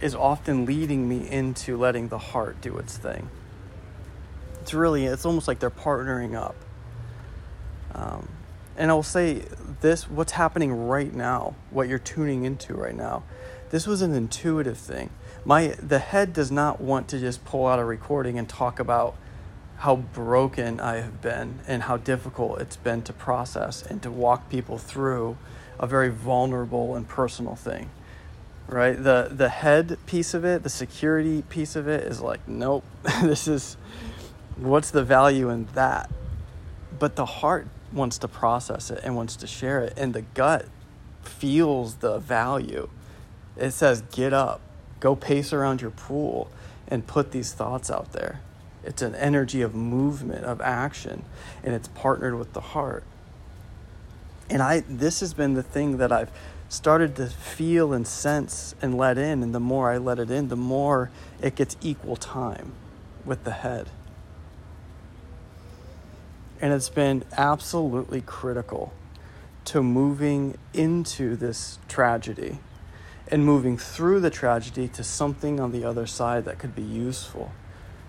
is 0.00 0.14
often 0.14 0.66
leading 0.66 1.08
me 1.08 1.28
into 1.28 1.76
letting 1.76 2.08
the 2.08 2.18
heart 2.18 2.60
do 2.60 2.76
its 2.76 2.96
thing. 2.96 3.30
It's 4.60 4.74
really, 4.74 5.06
it's 5.06 5.24
almost 5.24 5.48
like 5.48 5.58
they're 5.58 5.70
partnering 5.70 6.34
up. 6.34 6.54
Um, 7.94 8.28
and 8.78 8.90
I'll 8.90 9.02
say 9.02 9.42
this 9.82 10.08
what's 10.08 10.32
happening 10.32 10.88
right 10.88 11.12
now, 11.12 11.54
what 11.70 11.88
you're 11.88 11.98
tuning 11.98 12.44
into 12.44 12.72
right 12.72 12.96
now, 12.96 13.24
this 13.70 13.86
was 13.86 14.00
an 14.00 14.14
intuitive 14.14 14.78
thing 14.78 15.10
my 15.48 15.68
the 15.82 15.98
head 15.98 16.34
does 16.34 16.50
not 16.50 16.78
want 16.78 17.08
to 17.08 17.18
just 17.18 17.42
pull 17.46 17.66
out 17.66 17.78
a 17.78 17.84
recording 17.84 18.38
and 18.38 18.48
talk 18.48 18.78
about 18.78 19.16
how 19.78 19.96
broken 19.96 20.78
I 20.78 20.96
have 20.96 21.22
been 21.22 21.60
and 21.66 21.84
how 21.84 21.96
difficult 21.96 22.60
it's 22.60 22.76
been 22.76 23.00
to 23.02 23.14
process 23.14 23.82
and 23.82 24.02
to 24.02 24.10
walk 24.10 24.50
people 24.50 24.76
through 24.76 25.38
a 25.78 25.86
very 25.86 26.10
vulnerable 26.10 26.96
and 26.96 27.08
personal 27.08 27.54
thing. 27.54 27.88
Right? 28.66 29.02
The 29.02 29.30
the 29.30 29.48
head 29.48 29.96
piece 30.04 30.34
of 30.34 30.44
it, 30.44 30.62
the 30.62 30.68
security 30.68 31.40
piece 31.40 31.76
of 31.76 31.88
it 31.88 32.04
is 32.04 32.20
like, 32.20 32.46
nope. 32.46 32.84
this 33.22 33.48
is 33.48 33.78
what's 34.56 34.90
the 34.90 35.02
value 35.02 35.48
in 35.48 35.66
that? 35.74 36.10
But 36.98 37.16
the 37.16 37.24
heart 37.24 37.68
wants 37.92 38.18
to 38.18 38.28
process 38.28 38.90
it 38.90 39.00
and 39.02 39.16
wants 39.16 39.36
to 39.36 39.46
share 39.46 39.82
it 39.82 39.94
and 39.96 40.14
the 40.14 40.22
gut 40.22 40.66
feels 41.22 41.96
the 41.96 42.18
value. 42.18 42.88
It 43.56 43.72
says 43.72 44.02
get 44.10 44.32
up 44.32 44.60
Go 45.00 45.14
pace 45.14 45.52
around 45.52 45.80
your 45.80 45.90
pool 45.90 46.50
and 46.88 47.06
put 47.06 47.30
these 47.30 47.52
thoughts 47.52 47.90
out 47.90 48.12
there. 48.12 48.40
It's 48.82 49.02
an 49.02 49.14
energy 49.14 49.62
of 49.62 49.74
movement, 49.74 50.44
of 50.44 50.60
action, 50.60 51.24
and 51.62 51.74
it's 51.74 51.88
partnered 51.88 52.36
with 52.36 52.52
the 52.52 52.60
heart. 52.60 53.04
And 54.50 54.62
I 54.62 54.80
this 54.80 55.20
has 55.20 55.34
been 55.34 55.54
the 55.54 55.62
thing 55.62 55.98
that 55.98 56.10
I've 56.10 56.30
started 56.68 57.16
to 57.16 57.26
feel 57.26 57.92
and 57.92 58.06
sense 58.06 58.74
and 58.80 58.96
let 58.96 59.18
in, 59.18 59.42
and 59.42 59.54
the 59.54 59.60
more 59.60 59.90
I 59.90 59.98
let 59.98 60.18
it 60.18 60.30
in, 60.30 60.48
the 60.48 60.56
more 60.56 61.10
it 61.40 61.54
gets 61.54 61.76
equal 61.80 62.16
time 62.16 62.72
with 63.24 63.44
the 63.44 63.52
head. 63.52 63.88
And 66.60 66.72
it's 66.72 66.88
been 66.88 67.24
absolutely 67.36 68.20
critical 68.20 68.92
to 69.66 69.82
moving 69.82 70.56
into 70.72 71.36
this 71.36 71.78
tragedy 71.88 72.58
and 73.30 73.44
moving 73.44 73.76
through 73.76 74.20
the 74.20 74.30
tragedy 74.30 74.88
to 74.88 75.04
something 75.04 75.60
on 75.60 75.72
the 75.72 75.84
other 75.84 76.06
side 76.06 76.44
that 76.46 76.58
could 76.58 76.74
be 76.74 76.82
useful, 76.82 77.52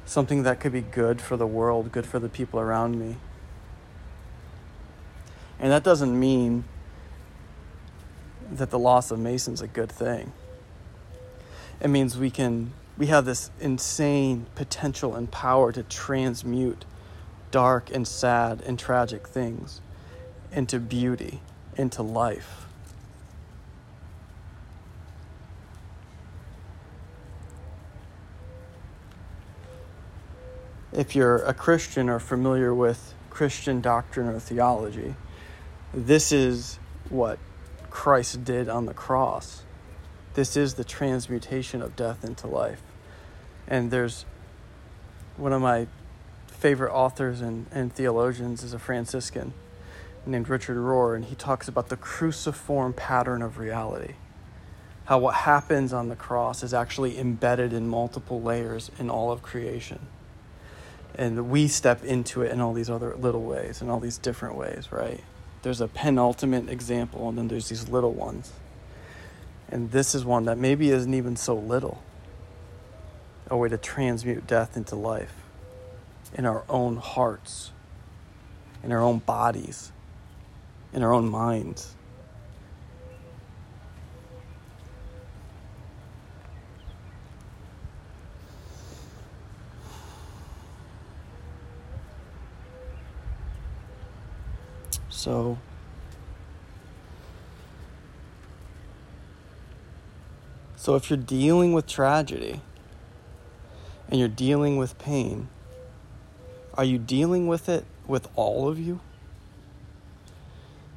something 0.06 0.44
that 0.44 0.60
could 0.60 0.72
be 0.72 0.82
good 0.82 1.22
for 1.22 1.38
the 1.38 1.46
world, 1.46 1.92
good 1.92 2.06
for 2.06 2.18
the 2.18 2.30
people 2.30 2.60
around 2.60 2.98
me. 2.98 3.18
And 5.60 5.72
that 5.72 5.84
doesn't 5.84 6.18
mean 6.18 6.64
that 8.50 8.70
the 8.70 8.80
loss 8.80 9.12
of 9.12 9.20
Mason's 9.20 9.62
a 9.62 9.68
good 9.68 9.92
thing. 9.92 10.32
It 11.82 11.90
means 11.90 12.18
we 12.18 12.30
can 12.30 12.74
we 12.98 13.08
have 13.08 13.24
this 13.24 13.50
insane 13.62 14.46
potential 14.56 15.16
and 15.16 15.32
power 15.32 15.72
to 15.72 15.84
transmute 15.84 16.84
dark 17.52 17.90
and 17.92 18.08
sad 18.08 18.62
and 18.62 18.78
tragic 18.78 19.28
things 19.28 19.82
into 20.52 20.80
beauty, 20.80 21.42
into 21.76 22.02
life. 22.02 22.66
If 30.92 31.16
you're 31.16 31.38
a 31.38 31.54
Christian 31.54 32.10
or 32.10 32.20
familiar 32.20 32.74
with 32.74 33.14
Christian 33.30 33.80
doctrine 33.80 34.28
or 34.28 34.40
theology, 34.40 35.16
this 35.94 36.32
is 36.32 36.80
what 37.10 37.38
Christ 37.90 38.44
did 38.44 38.68
on 38.68 38.86
the 38.86 38.94
cross. 38.94 39.64
This 40.34 40.58
is 40.58 40.76
the 40.76 40.84
transmutation 40.84 41.82
of 41.82 41.96
death 41.96 42.24
into 42.24 42.48
life. 42.48 42.82
And 43.68 43.92
there's 43.92 44.26
one 45.38 45.54
of 45.54 45.62
my 45.62 45.88
favorite 46.60 46.92
authors 46.92 47.40
and, 47.40 47.66
and 47.72 47.94
theologians 47.94 48.64
is 48.64 48.74
a 48.74 48.80
Franciscan 48.80 49.54
named 50.26 50.50
Richard 50.50 50.76
Rohr, 50.76 51.16
and 51.16 51.24
he 51.24 51.36
talks 51.36 51.70
about 51.70 51.88
the 51.88 51.96
cruciform 51.96 52.92
pattern 52.92 53.42
of 53.42 53.58
reality. 53.58 54.16
How 55.06 55.20
what 55.20 55.36
happens 55.36 55.94
on 55.94 56.10
the 56.10 56.18
cross 56.18 56.62
is 56.62 56.74
actually 56.74 57.18
embedded 57.18 57.72
in 57.72 57.88
multiple 57.88 58.42
layers 58.42 58.92
in 59.00 59.10
all 59.10 59.32
of 59.32 59.42
creation. 59.42 60.00
And 61.16 61.50
we 61.50 61.68
step 61.68 62.04
into 62.04 62.42
it 62.42 62.52
in 62.52 62.60
all 62.60 62.74
these 62.74 62.90
other 62.90 63.16
little 63.16 63.44
ways, 63.44 63.82
in 63.82 63.90
all 63.90 64.02
these 64.02 64.18
different 64.18 64.56
ways, 64.56 64.92
right? 64.92 65.24
There's 65.64 65.82
a 65.82 65.88
penultimate 65.88 66.70
example, 66.70 67.30
and 67.30 67.38
then 67.38 67.48
there's 67.48 67.70
these 67.70 67.88
little 67.88 68.14
ones. 68.14 68.52
And 69.70 69.92
this 69.92 70.14
is 70.14 70.26
one 70.26 70.46
that 70.46 70.58
maybe 70.58 70.90
isn't 70.90 71.14
even 71.14 71.38
so 71.38 71.56
little 71.56 72.04
a 73.50 73.56
way 73.58 73.70
to 73.70 73.78
transmute 73.78 74.46
death 74.46 74.76
into 74.78 74.96
life 74.96 75.39
in 76.34 76.46
our 76.46 76.64
own 76.70 76.98
hearts, 76.98 77.72
in 78.84 78.92
our 78.92 79.02
own 79.02 79.20
bodies, 79.20 79.92
in 80.94 81.04
our 81.04 81.14
own 81.14 81.30
minds. 81.30 81.96
So, 95.10 95.58
so 100.78 100.96
if 100.96 101.10
you're 101.10 101.18
dealing 101.18 101.74
with 101.74 101.88
tragedy 101.88 102.62
and 104.08 104.18
you're 104.18 104.30
dealing 104.30 104.78
with 104.78 104.98
pain, 104.98 105.50
are 106.80 106.86
you 106.86 106.98
dealing 106.98 107.46
with 107.48 107.68
it 107.68 107.84
with 108.08 108.30
all 108.38 108.70
of 108.70 108.80
you? 108.80 109.02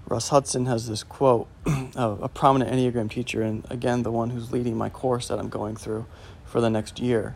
Russ 0.07 0.29
Hudson 0.29 0.67
has 0.67 0.87
this 0.87 1.03
quote, 1.03 1.49
a 1.97 2.29
prominent 2.29 2.71
Enneagram 2.71 3.11
teacher, 3.11 3.43
and 3.43 3.67
again, 3.69 4.05
the 4.05 4.13
one 4.13 4.31
who's 4.31 4.53
leading 4.53 4.77
my 4.77 4.89
course 4.89 5.27
that 5.27 5.41
I'm 5.41 5.49
going 5.49 5.75
through 5.75 6.07
for 6.45 6.61
the 6.61 6.71
next 6.71 7.01
year, 7.01 7.35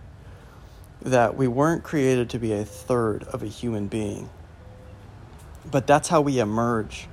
that 1.03 1.37
we 1.37 1.49
weren't 1.49 1.83
created 1.83 2.31
to 2.31 2.38
be 2.38 2.53
a 2.53 2.65
third 2.65 3.25
of 3.25 3.43
a 3.43 3.47
human 3.47 3.88
being. 3.88 4.31
But 5.69 5.88
that's 5.88 6.07
how 6.07 6.21
we 6.21 6.38
emerge. 6.38 7.09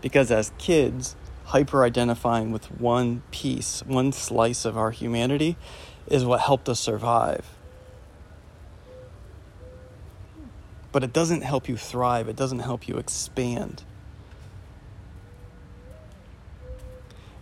Because 0.00 0.30
as 0.30 0.50
kids, 0.56 1.14
hyper 1.44 1.84
identifying 1.84 2.52
with 2.52 2.70
one 2.80 3.20
piece, 3.30 3.82
one 3.84 4.12
slice 4.12 4.64
of 4.64 4.78
our 4.78 4.92
humanity, 4.92 5.58
is 6.06 6.24
what 6.24 6.40
helped 6.40 6.70
us 6.70 6.80
survive. 6.80 7.44
But 10.94 11.02
it 11.02 11.12
doesn't 11.12 11.40
help 11.40 11.68
you 11.68 11.76
thrive, 11.76 12.28
it 12.28 12.36
doesn't 12.36 12.60
help 12.60 12.86
you 12.86 12.98
expand. 12.98 13.82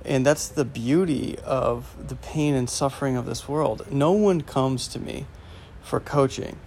And 0.06 0.24
that's 0.24 0.48
the 0.48 0.64
beauty 0.64 1.36
of 1.44 1.94
the 2.08 2.16
pain 2.16 2.54
and 2.54 2.70
suffering 2.70 3.14
of 3.14 3.26
this 3.26 3.46
world. 3.50 3.86
No 3.92 4.12
one 4.12 4.40
comes 4.40 4.88
to 4.88 4.98
me 4.98 5.26
for 5.82 6.00
coaching 6.00 6.60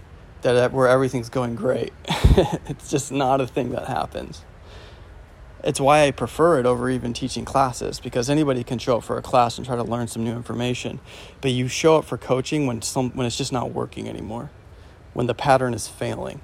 that 0.44 0.72
where 0.74 0.88
everything's 0.88 1.28
going 1.28 1.56
great. 1.56 1.92
it's 2.08 2.92
just 2.92 3.12
not 3.12 3.42
a 3.42 3.48
thing 3.48 3.72
that 3.72 3.88
happens. 3.88 4.44
It's 5.64 5.80
why 5.80 6.06
I 6.06 6.12
prefer 6.12 6.60
it 6.60 6.68
over 6.68 6.88
even 6.88 7.14
teaching 7.14 7.46
classes 7.46 8.00
because 8.00 8.30
anybody 8.30 8.64
can 8.64 8.78
show 8.78 8.98
up 8.98 9.04
for 9.04 9.18
a 9.18 9.24
class 9.24 9.58
and 9.58 9.66
try 9.66 9.76
to 9.76 9.84
learn 9.84 10.08
some 10.08 10.24
new 10.24 10.36
information, 10.36 11.00
but 11.42 11.50
you 11.50 11.68
show 11.68 11.98
up 11.98 12.06
for 12.06 12.20
coaching 12.20 12.68
when 12.68 12.84
some 12.84 13.10
when 13.14 13.26
it's 13.26 13.40
just 13.40 13.52
not 13.52 13.72
working 13.72 14.08
anymore, 14.08 14.52
when 15.14 15.26
the 15.26 15.34
pattern 15.34 15.74
is 15.74 15.88
failing, 15.88 16.42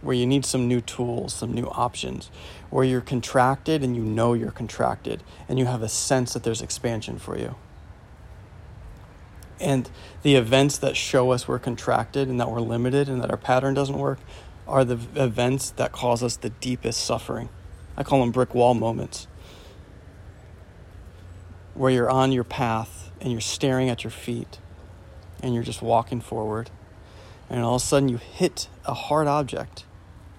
where 0.00 0.14
you 0.14 0.26
need 0.26 0.44
some 0.44 0.68
new 0.68 0.80
tools, 0.80 1.34
some 1.34 1.52
new 1.52 1.66
options, 1.66 2.30
where 2.70 2.84
you're 2.84 3.00
contracted 3.00 3.82
and 3.82 3.96
you 3.96 4.02
know 4.02 4.32
you're 4.32 4.50
contracted 4.50 5.22
and 5.48 5.58
you 5.58 5.66
have 5.66 5.82
a 5.82 5.88
sense 5.88 6.32
that 6.32 6.42
there's 6.44 6.62
expansion 6.62 7.18
for 7.18 7.36
you. 7.36 7.56
And 9.60 9.90
the 10.22 10.36
events 10.36 10.78
that 10.78 10.96
show 10.96 11.32
us 11.32 11.48
we're 11.48 11.58
contracted 11.58 12.28
and 12.28 12.38
that 12.38 12.50
we're 12.50 12.60
limited 12.60 13.08
and 13.08 13.20
that 13.22 13.30
our 13.30 13.36
pattern 13.36 13.74
doesn't 13.74 13.98
work 13.98 14.20
are 14.68 14.84
the 14.84 14.98
events 15.16 15.70
that 15.70 15.90
cause 15.90 16.22
us 16.22 16.36
the 16.36 16.50
deepest 16.50 17.04
suffering. 17.04 17.48
I 17.96 18.04
call 18.04 18.20
them 18.20 18.30
brick 18.30 18.54
wall 18.54 18.74
moments. 18.74 19.26
Where 21.74 21.90
you're 21.90 22.10
on 22.10 22.30
your 22.30 22.44
path 22.44 23.10
and 23.20 23.32
you're 23.32 23.40
staring 23.40 23.88
at 23.88 24.04
your 24.04 24.10
feet 24.12 24.58
and 25.42 25.54
you're 25.54 25.64
just 25.64 25.82
walking 25.82 26.20
forward. 26.20 26.70
And 27.50 27.64
all 27.64 27.76
of 27.76 27.82
a 27.82 27.84
sudden 27.84 28.08
you 28.08 28.18
hit 28.18 28.68
a 28.84 28.94
hard 28.94 29.26
object 29.26 29.84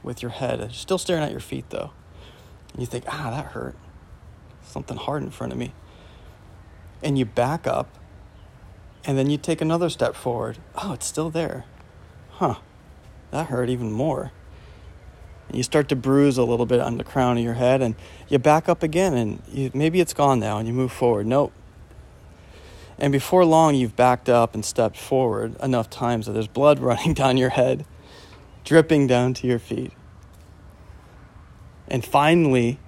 with 0.03 0.21
your 0.21 0.31
head. 0.31 0.71
Still 0.73 0.97
staring 0.97 1.23
at 1.23 1.31
your 1.31 1.39
feet 1.39 1.69
though. 1.69 1.91
And 2.73 2.81
you 2.81 2.85
think, 2.85 3.05
ah, 3.07 3.29
that 3.31 3.53
hurt. 3.53 3.75
Something 4.63 4.97
hard 4.97 5.23
in 5.23 5.31
front 5.31 5.51
of 5.51 5.59
me. 5.59 5.73
And 7.01 7.17
you 7.17 7.25
back 7.25 7.65
up 7.65 7.99
and 9.05 9.17
then 9.17 9.29
you 9.29 9.37
take 9.37 9.61
another 9.61 9.89
step 9.89 10.15
forward. 10.15 10.57
Oh, 10.75 10.93
it's 10.93 11.05
still 11.05 11.29
there. 11.29 11.65
Huh. 12.31 12.55
That 13.31 13.47
hurt 13.47 13.69
even 13.69 13.91
more. 13.91 14.31
And 15.47 15.57
you 15.57 15.63
start 15.63 15.89
to 15.89 15.95
bruise 15.95 16.37
a 16.37 16.43
little 16.43 16.65
bit 16.65 16.79
on 16.79 16.97
the 16.97 17.03
crown 17.03 17.37
of 17.37 17.43
your 17.43 17.55
head, 17.55 17.81
and 17.81 17.95
you 18.27 18.37
back 18.37 18.69
up 18.69 18.83
again, 18.83 19.15
and 19.15 19.41
you, 19.51 19.71
maybe 19.73 19.99
it's 19.99 20.13
gone 20.13 20.39
now, 20.39 20.57
and 20.57 20.67
you 20.67 20.73
move 20.73 20.91
forward. 20.91 21.25
Nope. 21.25 21.51
And 22.97 23.11
before 23.11 23.45
long, 23.45 23.75
you've 23.75 23.95
backed 23.95 24.29
up 24.29 24.53
and 24.53 24.63
stepped 24.63 24.97
forward 24.97 25.55
enough 25.61 25.89
times 25.89 26.25
that 26.25 26.33
there's 26.33 26.47
blood 26.47 26.79
running 26.79 27.13
down 27.13 27.37
your 27.37 27.49
head, 27.49 27.85
dripping 28.63 29.07
down 29.07 29.33
to 29.35 29.47
your 29.47 29.59
feet. 29.59 29.93
And 31.87 32.05
finally, 32.05 32.79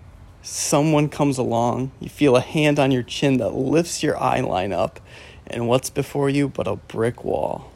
someone 0.41 1.09
comes 1.09 1.37
along. 1.37 1.91
You 1.99 2.09
feel 2.09 2.35
a 2.35 2.41
hand 2.41 2.79
on 2.79 2.91
your 2.91 3.03
chin 3.03 3.37
that 3.37 3.53
lifts 3.53 4.03
your 4.03 4.17
eye 4.17 4.41
line 4.41 4.73
up 4.73 4.99
and 5.47 5.67
what's 5.67 5.89
before 5.89 6.29
you 6.29 6.47
but 6.47 6.67
a 6.67 6.75
brick 6.75 7.23
wall 7.23 7.71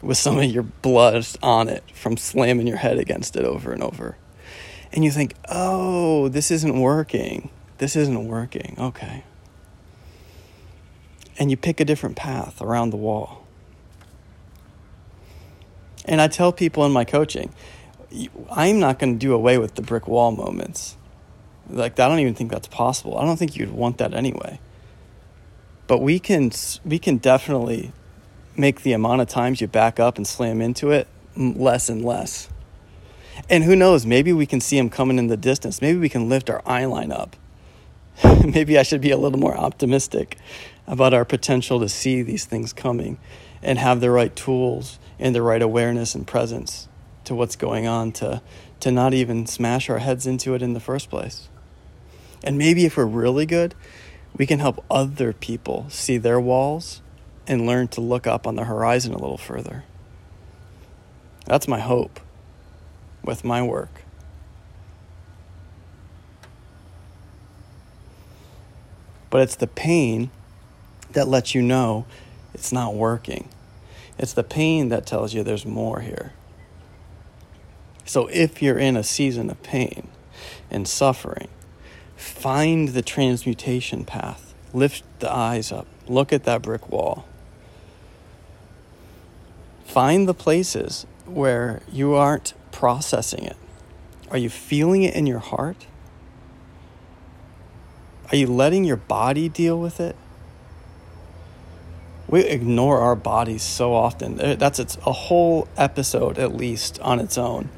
with 0.00 0.16
some 0.18 0.38
of 0.38 0.44
your 0.44 0.62
blood 0.62 1.26
on 1.42 1.68
it 1.68 1.82
from 1.92 2.16
slamming 2.16 2.66
your 2.66 2.76
head 2.76 2.98
against 2.98 3.36
it 3.36 3.44
over 3.44 3.72
and 3.72 3.82
over. 3.82 4.16
And 4.92 5.04
you 5.04 5.10
think, 5.10 5.34
oh, 5.48 6.28
this 6.28 6.50
isn't 6.50 6.78
working. 6.78 7.50
This 7.78 7.96
isn't 7.96 8.28
working. 8.28 8.76
Okay. 8.78 9.24
And 11.38 11.50
you 11.50 11.56
pick 11.56 11.80
a 11.80 11.84
different 11.84 12.16
path 12.16 12.62
around 12.62 12.90
the 12.90 12.96
wall. 12.96 13.43
And 16.04 16.20
I 16.20 16.28
tell 16.28 16.52
people 16.52 16.84
in 16.84 16.92
my 16.92 17.04
coaching, 17.04 17.52
I'm 18.50 18.78
not 18.78 18.98
going 18.98 19.14
to 19.14 19.18
do 19.18 19.32
away 19.32 19.58
with 19.58 19.74
the 19.74 19.82
brick 19.82 20.06
wall 20.06 20.30
moments. 20.30 20.96
Like, 21.68 21.98
I 21.98 22.08
don't 22.08 22.18
even 22.20 22.34
think 22.34 22.50
that's 22.50 22.68
possible. 22.68 23.18
I 23.18 23.24
don't 23.24 23.38
think 23.38 23.56
you'd 23.56 23.70
want 23.70 23.98
that 23.98 24.12
anyway 24.12 24.60
but 25.86 25.98
we 25.98 26.18
can 26.18 26.50
we 26.84 26.98
can 26.98 27.18
definitely 27.18 27.92
make 28.56 28.82
the 28.82 28.92
amount 28.92 29.20
of 29.20 29.28
times 29.28 29.60
you 29.60 29.66
back 29.66 29.98
up 29.98 30.16
and 30.16 30.26
slam 30.26 30.60
into 30.60 30.90
it 30.90 31.08
less 31.36 31.88
and 31.88 32.04
less. 32.04 32.48
And 33.50 33.64
who 33.64 33.74
knows, 33.74 34.06
maybe 34.06 34.32
we 34.32 34.46
can 34.46 34.60
see 34.60 34.76
them 34.76 34.88
coming 34.88 35.18
in 35.18 35.26
the 35.26 35.36
distance. 35.36 35.82
Maybe 35.82 35.98
we 35.98 36.08
can 36.08 36.28
lift 36.28 36.48
our 36.48 36.62
eye 36.64 36.84
line 36.84 37.10
up. 37.10 37.34
maybe 38.44 38.78
I 38.78 38.84
should 38.84 39.00
be 39.00 39.10
a 39.10 39.16
little 39.16 39.40
more 39.40 39.56
optimistic 39.56 40.38
about 40.86 41.12
our 41.12 41.24
potential 41.24 41.80
to 41.80 41.88
see 41.88 42.22
these 42.22 42.44
things 42.44 42.72
coming 42.72 43.18
and 43.60 43.78
have 43.78 44.00
the 44.00 44.10
right 44.10 44.34
tools 44.36 45.00
and 45.18 45.34
the 45.34 45.42
right 45.42 45.62
awareness 45.62 46.14
and 46.14 46.26
presence 46.26 46.88
to 47.24 47.34
what's 47.34 47.56
going 47.56 47.86
on 47.86 48.12
to 48.12 48.42
to 48.80 48.90
not 48.90 49.14
even 49.14 49.46
smash 49.46 49.88
our 49.88 49.98
heads 49.98 50.26
into 50.26 50.54
it 50.54 50.60
in 50.60 50.74
the 50.74 50.80
first 50.80 51.08
place. 51.08 51.48
And 52.42 52.58
maybe 52.58 52.84
if 52.84 52.96
we're 52.96 53.06
really 53.06 53.46
good, 53.46 53.74
we 54.36 54.46
can 54.46 54.58
help 54.58 54.84
other 54.90 55.32
people 55.32 55.86
see 55.88 56.18
their 56.18 56.38
walls 56.38 57.00
and 57.46 57.66
learn 57.66 57.88
to 57.88 58.00
look 58.00 58.26
up 58.26 58.46
on 58.46 58.56
the 58.56 58.64
horizon 58.64 59.14
a 59.14 59.18
little 59.18 59.38
further. 59.38 59.84
That's 61.46 61.66
my 61.66 61.80
hope 61.80 62.20
with 63.22 63.44
my 63.44 63.62
work. 63.62 64.04
but 69.34 69.42
it's 69.42 69.56
the 69.56 69.66
pain 69.66 70.30
that 71.10 71.26
lets 71.26 71.56
you 71.56 71.60
know 71.60 72.06
it's 72.54 72.70
not 72.70 72.94
working. 72.94 73.48
It's 74.18 74.32
the 74.32 74.44
pain 74.44 74.88
that 74.90 75.06
tells 75.06 75.34
you 75.34 75.42
there's 75.42 75.66
more 75.66 76.00
here. 76.00 76.32
So 78.04 78.28
if 78.28 78.62
you're 78.62 78.78
in 78.78 78.96
a 78.96 79.02
season 79.02 79.50
of 79.50 79.62
pain 79.62 80.08
and 80.70 80.86
suffering, 80.86 81.48
find 82.16 82.88
the 82.88 83.02
transmutation 83.02 84.04
path. 84.04 84.54
Lift 84.72 85.04
the 85.20 85.32
eyes 85.32 85.72
up. 85.72 85.86
Look 86.06 86.32
at 86.32 86.44
that 86.44 86.62
brick 86.62 86.90
wall. 86.90 87.26
Find 89.84 90.28
the 90.28 90.34
places 90.34 91.06
where 91.24 91.80
you 91.90 92.14
aren't 92.14 92.54
processing 92.72 93.44
it. 93.44 93.56
Are 94.30 94.38
you 94.38 94.50
feeling 94.50 95.02
it 95.02 95.14
in 95.14 95.26
your 95.26 95.38
heart? 95.38 95.86
Are 98.30 98.36
you 98.36 98.46
letting 98.46 98.84
your 98.84 98.96
body 98.96 99.48
deal 99.48 99.78
with 99.78 100.00
it? 100.00 100.16
We 102.34 102.40
ignore 102.40 102.98
our 102.98 103.14
bodies 103.14 103.62
so 103.62 103.94
often. 103.94 104.40
Uh, 104.40 104.56
that's 104.56 104.80
it's 104.80 104.96
a 105.06 105.12
whole 105.12 105.68
episode 105.76 106.36
at 106.36 106.52
least 106.52 106.98
on 106.98 107.20
its 107.20 107.38
own. 107.38 107.70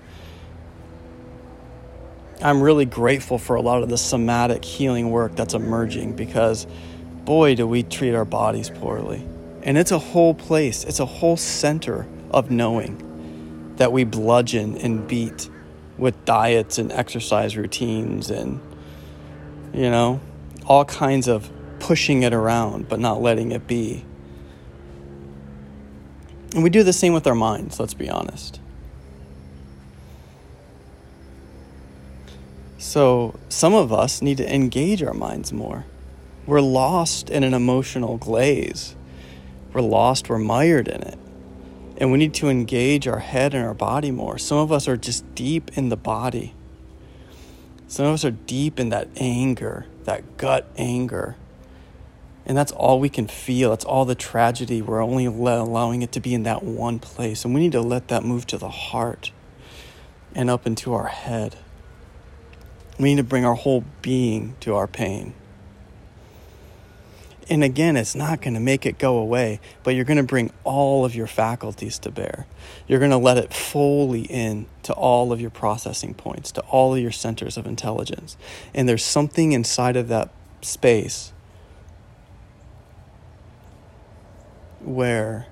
I'm 2.41 2.63
really 2.63 2.87
grateful 2.87 3.37
for 3.37 3.57
a 3.57 3.61
lot 3.61 3.83
of 3.83 3.91
the 3.91 3.99
somatic 3.99 4.65
healing 4.65 5.11
work 5.11 5.37
that's 5.37 5.53
emerging 5.53 6.17
because 6.17 6.67
boy 7.27 7.55
do 7.55 7.67
we 7.67 7.83
treat 7.83 8.15
our 8.15 8.25
bodies 8.25 8.71
poorly. 8.71 9.29
And 9.63 9.77
it's 9.77 9.93
a 9.93 9.99
whole 9.99 10.33
place, 10.33 10.85
it's 10.85 11.01
a 11.01 11.05
whole 11.05 11.37
center 11.37 12.07
of 12.31 12.51
knowing 12.51 13.75
that 13.77 13.93
we 13.93 14.05
bludgeon 14.05 14.79
and 14.79 15.07
beat 15.07 15.51
with 15.99 16.25
diets 16.25 16.79
and 16.79 16.91
exercise 16.93 17.59
routines 17.59 18.31
and 18.31 18.59
you 19.75 19.91
know, 19.91 20.19
all 20.65 20.87
kinds 20.87 21.29
of 21.29 21.51
pushing 21.79 22.23
it 22.23 22.33
around 22.33 22.89
but 22.89 22.99
not 22.99 23.21
letting 23.21 23.53
it 23.53 23.67
be. 23.67 24.07
And 26.57 26.63
we 26.63 26.71
do 26.71 26.83
the 26.83 26.95
same 26.95 27.13
with 27.13 27.27
our 27.27 27.35
minds, 27.35 27.79
let's 27.79 27.93
be 27.93 28.09
honest. 28.09 28.61
So, 32.79 33.39
some 33.51 33.75
of 33.75 33.93
us 33.93 34.23
need 34.23 34.39
to 34.39 34.55
engage 34.55 35.03
our 35.03 35.13
minds 35.13 35.53
more. 35.53 35.85
We're 36.47 36.63
lost 36.63 37.29
in 37.29 37.45
an 37.45 37.53
emotional 37.53 38.17
glaze. 38.17 38.97
We're 39.75 39.83
lost, 39.83 40.31
we're 40.31 40.39
mired 40.39 40.89
in 40.89 41.03
it. 41.03 41.19
And 41.99 42.11
we 42.11 42.17
need 42.17 42.33
to 42.33 42.49
engage 42.49 43.07
our 43.07 43.19
head 43.19 43.53
and 43.53 43.63
our 43.63 43.75
body 43.75 44.11
more. 44.11 44.39
Some 44.39 44.57
of 44.57 44.73
us 44.73 44.89
are 44.89 44.97
just 44.97 45.35
deep 45.35 45.77
in 45.77 45.91
the 45.91 45.97
body. 45.97 46.55
Some 47.87 48.07
of 48.07 48.15
us 48.15 48.25
are 48.25 48.31
deep 48.31 48.81
in 48.81 48.89
that 48.89 49.09
anger, 49.19 49.85
that 50.05 50.39
gut 50.39 50.67
anger. 50.79 51.37
And 52.47 52.57
that's 52.57 52.71
all 52.73 53.01
we 53.01 53.09
can 53.09 53.27
feel. 53.27 53.71
That's 53.71 53.85
all 53.85 54.05
the 54.05 54.15
tragedy. 54.15 54.81
We're 54.81 55.03
only 55.03 55.25
allowing 55.27 56.03
it 56.03 56.13
to 56.13 56.21
be 56.21 56.33
in 56.33 56.45
that 56.45 56.63
one 56.63 57.01
place. 57.01 57.45
And 57.45 57.53
we 57.53 57.61
need 57.61 57.73
to 57.73 57.81
let 57.81 58.09
that 58.09 58.23
move 58.23 58.47
to 58.47 58.59
the 58.59 58.71
heart 58.71 59.33
and 60.35 60.49
up 60.49 60.65
into 60.65 60.95
our 60.95 61.09
head. 61.09 61.57
We 62.99 63.11
need 63.11 63.17
to 63.17 63.25
bring 63.25 63.45
our 63.45 63.55
whole 63.55 63.85
being 64.01 64.55
to 64.61 64.77
our 64.77 64.87
pain. 64.87 65.35
And 67.49 67.63
again, 67.63 67.97
it's 67.97 68.15
not 68.15 68.41
going 68.41 68.55
to 68.55 68.61
make 68.61 68.87
it 68.87 68.99
go 68.99 69.19
away, 69.19 69.61
but 69.85 69.95
you're 69.95 70.05
going 70.05 70.17
to 70.17 70.25
bring 70.25 70.53
all 70.65 71.05
of 71.05 71.15
your 71.15 71.29
faculties 71.29 71.99
to 72.01 72.11
bear. 72.11 72.47
You're 72.89 72.99
going 72.99 73.13
to 73.13 73.17
let 73.17 73.39
it 73.39 73.53
fully 73.55 74.23
in 74.23 74.67
to 74.85 74.93
all 74.93 75.33
of 75.33 75.41
your 75.41 75.51
processing 75.51 76.15
points, 76.15 76.51
to 76.53 76.61
all 76.63 76.95
of 76.95 77.01
your 77.01 77.13
centers 77.13 77.57
of 77.57 77.67
intelligence. 77.67 78.37
And 78.75 78.89
there's 78.89 79.05
something 79.05 79.53
inside 79.53 79.97
of 79.97 80.09
that 80.09 80.31
space 80.61 81.33
where 84.87 85.47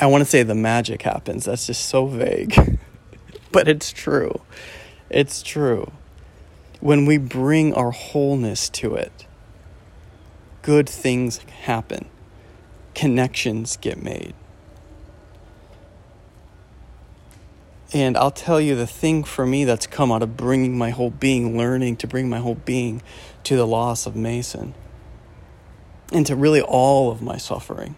I 0.00 0.06
want 0.06 0.22
to 0.22 0.24
say 0.24 0.42
the 0.42 0.54
magic 0.54 1.02
happens. 1.02 1.44
That's 1.44 1.66
just 1.66 1.86
so 1.86 2.06
vague, 2.06 2.78
but 3.52 3.68
it's 3.68 3.92
true. 3.92 4.42
It's 5.08 5.42
true. 5.42 5.90
When 6.80 7.06
we 7.06 7.18
bring 7.18 7.72
our 7.74 7.90
wholeness 7.90 8.68
to 8.70 8.94
it, 8.94 9.26
good 10.62 10.88
things 10.88 11.38
happen, 11.62 12.08
connections 12.94 13.76
get 13.76 14.02
made. 14.02 14.34
And 17.92 18.18
I'll 18.18 18.30
tell 18.30 18.60
you 18.60 18.76
the 18.76 18.86
thing 18.86 19.24
for 19.24 19.46
me 19.46 19.64
that's 19.64 19.86
come 19.86 20.12
out 20.12 20.22
of 20.22 20.36
bringing 20.36 20.76
my 20.76 20.90
whole 20.90 21.10
being, 21.10 21.56
learning 21.56 21.96
to 21.96 22.06
bring 22.06 22.28
my 22.28 22.38
whole 22.38 22.54
being 22.54 23.02
to 23.44 23.56
the 23.56 23.66
loss 23.66 24.04
of 24.04 24.14
Mason 24.14 24.74
and 26.12 26.26
to 26.26 26.36
really 26.36 26.60
all 26.60 27.10
of 27.10 27.22
my 27.22 27.36
suffering 27.36 27.96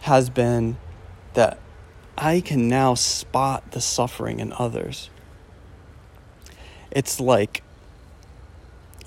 has 0.00 0.30
been 0.30 0.76
that 1.34 1.58
I 2.16 2.40
can 2.40 2.68
now 2.68 2.94
spot 2.94 3.72
the 3.72 3.80
suffering 3.80 4.40
in 4.40 4.52
others. 4.52 5.10
It's 6.90 7.20
like 7.20 7.62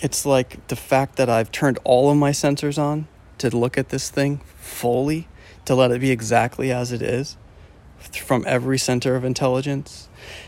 it's 0.02 0.26
like 0.26 0.66
the 0.68 0.76
fact 0.76 1.18
that 1.18 1.30
I've 1.30 1.52
turned 1.52 1.78
all 1.84 2.10
of 2.10 2.18
my 2.18 2.32
sensors 2.32 2.78
on 2.78 3.08
to 3.38 3.56
look 3.56 3.78
at 3.78 3.90
this 3.90 4.10
thing 4.10 4.38
fully, 4.56 5.28
to 5.66 5.76
let 5.76 5.92
it 5.92 6.00
be 6.00 6.12
exactly 6.12 6.72
as 6.72 6.94
it 6.94 7.02
is 7.02 7.36
from 8.00 8.44
every 8.48 8.78
center 8.78 9.16
of 9.16 9.24
intelligence 9.24 10.08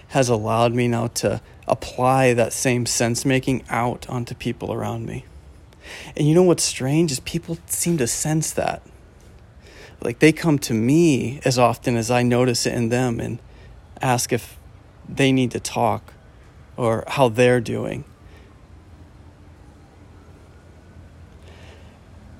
has 0.10 0.30
allowed 0.30 0.74
me 0.74 0.88
now 0.88 1.08
to 1.08 1.42
apply 1.68 2.34
that 2.34 2.54
same 2.54 2.86
sense 2.86 3.26
making 3.26 3.64
out 3.70 4.10
onto 4.10 4.34
people 4.36 4.74
around 4.74 5.06
me. 5.06 5.26
And 6.16 6.28
you 6.28 6.36
know 6.36 6.44
what's 6.44 6.64
strange 6.64 7.12
is 7.12 7.20
people 7.22 7.58
seem 7.68 7.98
to 7.98 8.08
sense 8.08 8.52
that 8.52 8.82
like 10.02 10.20
they 10.20 10.32
come 10.32 10.58
to 10.60 10.74
me 10.74 11.40
as 11.46 11.60
often 11.60 11.96
as 11.96 12.10
I 12.10 12.24
notice 12.24 12.66
it 12.66 12.74
in 12.74 12.90
them 12.90 13.20
and 13.20 13.40
ask 14.02 14.34
if 14.34 14.58
they 15.08 15.32
need 15.32 15.52
to 15.52 15.60
talk 15.60 16.14
or 16.76 17.04
how 17.08 17.30
they're 17.30 17.62
doing. 17.62 18.04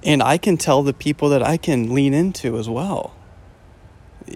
And 0.04 0.24
I 0.24 0.40
can 0.40 0.58
tell 0.58 0.82
the 0.82 0.94
people 0.94 1.30
that 1.30 1.44
I 1.44 1.58
can 1.58 1.94
lean 1.94 2.14
into 2.14 2.58
as 2.58 2.68
well. 2.68 3.14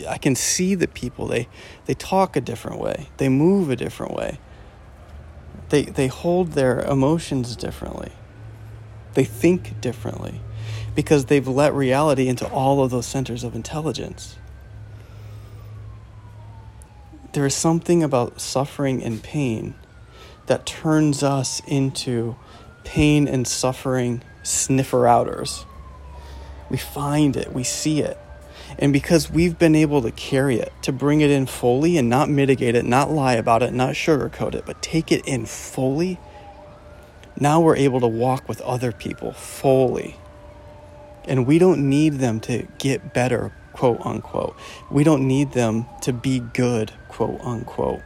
I 0.07 0.19
can 0.19 0.35
see 0.35 0.75
the 0.75 0.87
people 0.87 1.25
they 1.25 1.47
they 1.85 1.95
talk 1.95 2.35
a 2.35 2.41
different 2.41 2.79
way. 2.79 3.07
They 3.17 3.29
move 3.29 3.71
a 3.71 3.75
different 3.75 4.13
way. 4.13 4.39
They 5.69 5.83
they 5.83 6.07
hold 6.07 6.51
their 6.51 6.81
emotions 6.81 7.55
differently. 7.55 8.11
They 9.15 9.23
think 9.23 9.81
differently 9.81 10.41
because 10.93 11.25
they've 11.25 11.47
let 11.47 11.73
reality 11.73 12.27
into 12.27 12.47
all 12.47 12.83
of 12.83 12.91
those 12.91 13.05
centers 13.05 13.43
of 13.43 13.55
intelligence. 13.55 14.37
There 17.33 17.45
is 17.45 17.55
something 17.55 18.03
about 18.03 18.39
suffering 18.39 19.03
and 19.03 19.21
pain 19.21 19.75
that 20.45 20.65
turns 20.65 21.23
us 21.23 21.61
into 21.67 22.35
pain 22.83 23.27
and 23.27 23.47
suffering 23.47 24.21
sniffer 24.43 25.07
outers. 25.07 25.65
We 26.69 26.77
find 26.77 27.35
it, 27.35 27.51
we 27.51 27.63
see 27.63 28.01
it. 28.01 28.17
And 28.77 28.91
because 28.91 29.29
we've 29.29 29.57
been 29.57 29.75
able 29.75 30.01
to 30.01 30.11
carry 30.11 30.59
it, 30.59 30.71
to 30.81 30.91
bring 30.91 31.21
it 31.21 31.29
in 31.29 31.45
fully 31.45 31.97
and 31.97 32.09
not 32.09 32.29
mitigate 32.29 32.75
it, 32.75 32.85
not 32.85 33.11
lie 33.11 33.33
about 33.33 33.63
it, 33.63 33.73
not 33.73 33.93
sugarcoat 33.93 34.55
it, 34.55 34.65
but 34.65 34.81
take 34.81 35.11
it 35.11 35.25
in 35.25 35.45
fully, 35.45 36.19
now 37.39 37.59
we're 37.61 37.75
able 37.75 37.99
to 37.99 38.07
walk 38.07 38.47
with 38.47 38.61
other 38.61 38.91
people 38.91 39.33
fully 39.33 40.17
and 41.27 41.45
we 41.45 41.57
don't 41.57 41.89
need 41.89 42.13
them 42.13 42.39
to 42.41 42.67
get 42.77 43.13
better, 43.13 43.51
quote 43.73 43.99
unquote. 44.05 44.55
We 44.91 45.03
don't 45.03 45.27
need 45.27 45.53
them 45.53 45.85
to 46.01 46.13
be 46.13 46.39
good, 46.39 46.91
quote 47.07 47.41
unquote. 47.41 48.01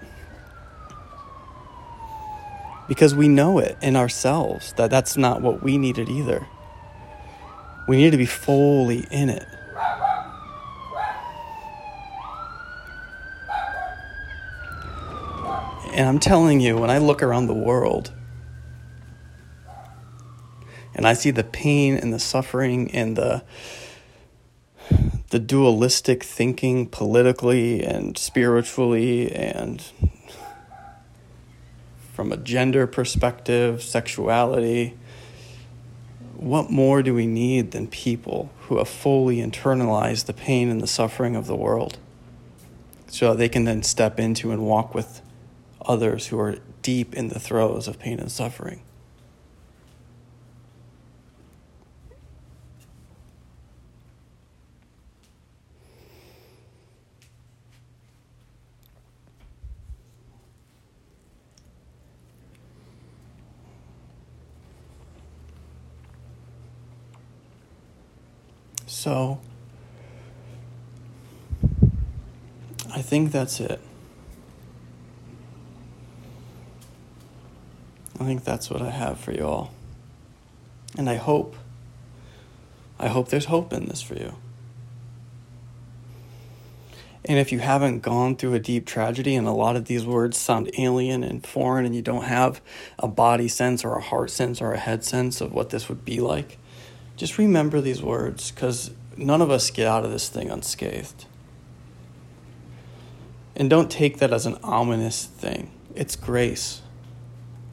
Because 2.88 3.14
we 3.14 3.28
know 3.28 3.60
it 3.60 3.78
in 3.82 3.96
ourselves 3.96 4.74
that 4.74 4.90
that's 4.90 5.16
not 5.16 5.42
what 5.42 5.62
we 5.62 5.78
needed 5.78 6.10
either. 6.10 6.48
We 7.88 7.98
need 7.98 8.12
to 8.12 8.18
be 8.18 8.26
fully 8.26 9.06
in 9.12 9.30
it. 9.30 9.46
And 15.92 16.08
I'm 16.08 16.20
telling 16.20 16.62
you, 16.62 16.78
when 16.78 16.90
I 16.90 17.00
look 17.00 17.22
around 17.22 17.48
the 17.48 17.54
world, 17.54 18.12
and 20.96 21.08
I 21.08 21.14
see 21.14 21.32
the 21.32 21.44
pain 21.44 21.96
and 21.96 22.14
the 22.14 22.20
suffering 22.20 22.92
and 22.92 23.16
the 23.16 23.44
the 25.30 25.40
dualistic 25.40 26.24
thinking 26.24 26.88
politically 26.88 27.84
and 27.84 28.18
spiritually 28.18 29.32
and 29.32 29.84
from 32.14 32.32
a 32.32 32.38
gender 32.38 32.88
perspective, 32.88 33.82
sexuality. 33.84 34.98
What 36.36 36.72
more 36.72 37.04
do 37.04 37.14
we 37.14 37.28
need 37.28 37.72
than 37.72 37.88
people 37.88 38.52
who 38.62 38.78
have 38.78 38.90
fully 38.90 39.38
internalized 39.38 40.26
the 40.26 40.34
pain 40.34 40.70
and 40.70 40.82
the 40.82 40.88
suffering 40.88 41.36
of 41.36 41.46
the 41.46 41.56
world 41.56 41.98
so 43.08 43.34
they 43.34 43.50
can 43.50 43.66
then 43.66 43.84
step 43.84 44.20
into 44.20 44.52
and 44.52 44.64
walk 44.64 44.94
with 44.94 45.22
others 45.82 46.28
who 46.28 46.40
are 46.40 46.58
deep 46.82 47.14
in 47.14 47.30
the 47.30 47.40
throes 47.40 47.88
of 47.88 48.00
pain 48.00 48.20
and 48.20 48.32
suffering. 48.32 48.82
So, 68.90 69.40
I 72.92 73.04
think 73.04 73.32
that's 73.32 73.60
it. 73.60 73.80
I 78.20 78.24
think 78.24 78.44
that's 78.44 78.72
what 78.72 78.82
I 78.82 78.90
have 78.90 79.20
for 79.20 79.32
you 79.32 79.46
all. 79.46 79.72
And 80.98 81.08
I 81.08 81.18
hope, 81.18 81.56
I 83.00 83.10
hope 83.10 83.30
there's 83.30 83.46
hope 83.46 83.72
in 83.74 83.86
this 83.86 84.02
for 84.02 84.16
you. 84.16 84.34
And 87.26 87.38
if 87.38 87.52
you 87.52 87.60
haven't 87.60 88.00
gone 88.00 88.36
through 88.36 88.56
a 88.56 88.60
deep 88.60 88.88
tragedy 88.88 89.36
and 89.36 89.48
a 89.48 89.52
lot 89.52 89.76
of 89.76 89.86
these 89.86 90.04
words 90.04 90.36
sound 90.36 90.72
alien 90.80 91.24
and 91.24 91.46
foreign 91.46 91.86
and 91.86 91.96
you 91.96 92.02
don't 92.02 92.24
have 92.24 92.60
a 92.98 93.08
body 93.08 93.50
sense 93.50 93.86
or 93.86 93.94
a 93.94 94.02
heart 94.02 94.32
sense 94.32 94.64
or 94.64 94.74
a 94.74 94.80
head 94.80 95.06
sense 95.06 95.42
of 95.42 95.54
what 95.54 95.70
this 95.70 95.90
would 95.90 96.04
be 96.04 96.20
like, 96.20 96.58
just 97.20 97.38
remember 97.38 97.82
these 97.82 98.02
words 98.02 98.50
because 98.50 98.92
none 99.18 99.42
of 99.42 99.52
us 99.52 99.70
get 99.72 99.86
out 99.86 100.06
of 100.06 100.12
this 100.12 100.30
thing 100.30 100.50
unscathed. 100.50 101.26
And 103.58 103.70
don't 103.70 103.92
take 103.92 104.20
that 104.20 104.32
as 104.32 104.46
an 104.46 104.58
ominous 104.64 105.26
thing. 105.26 105.70
It's 105.96 106.16
grace. 106.16 106.82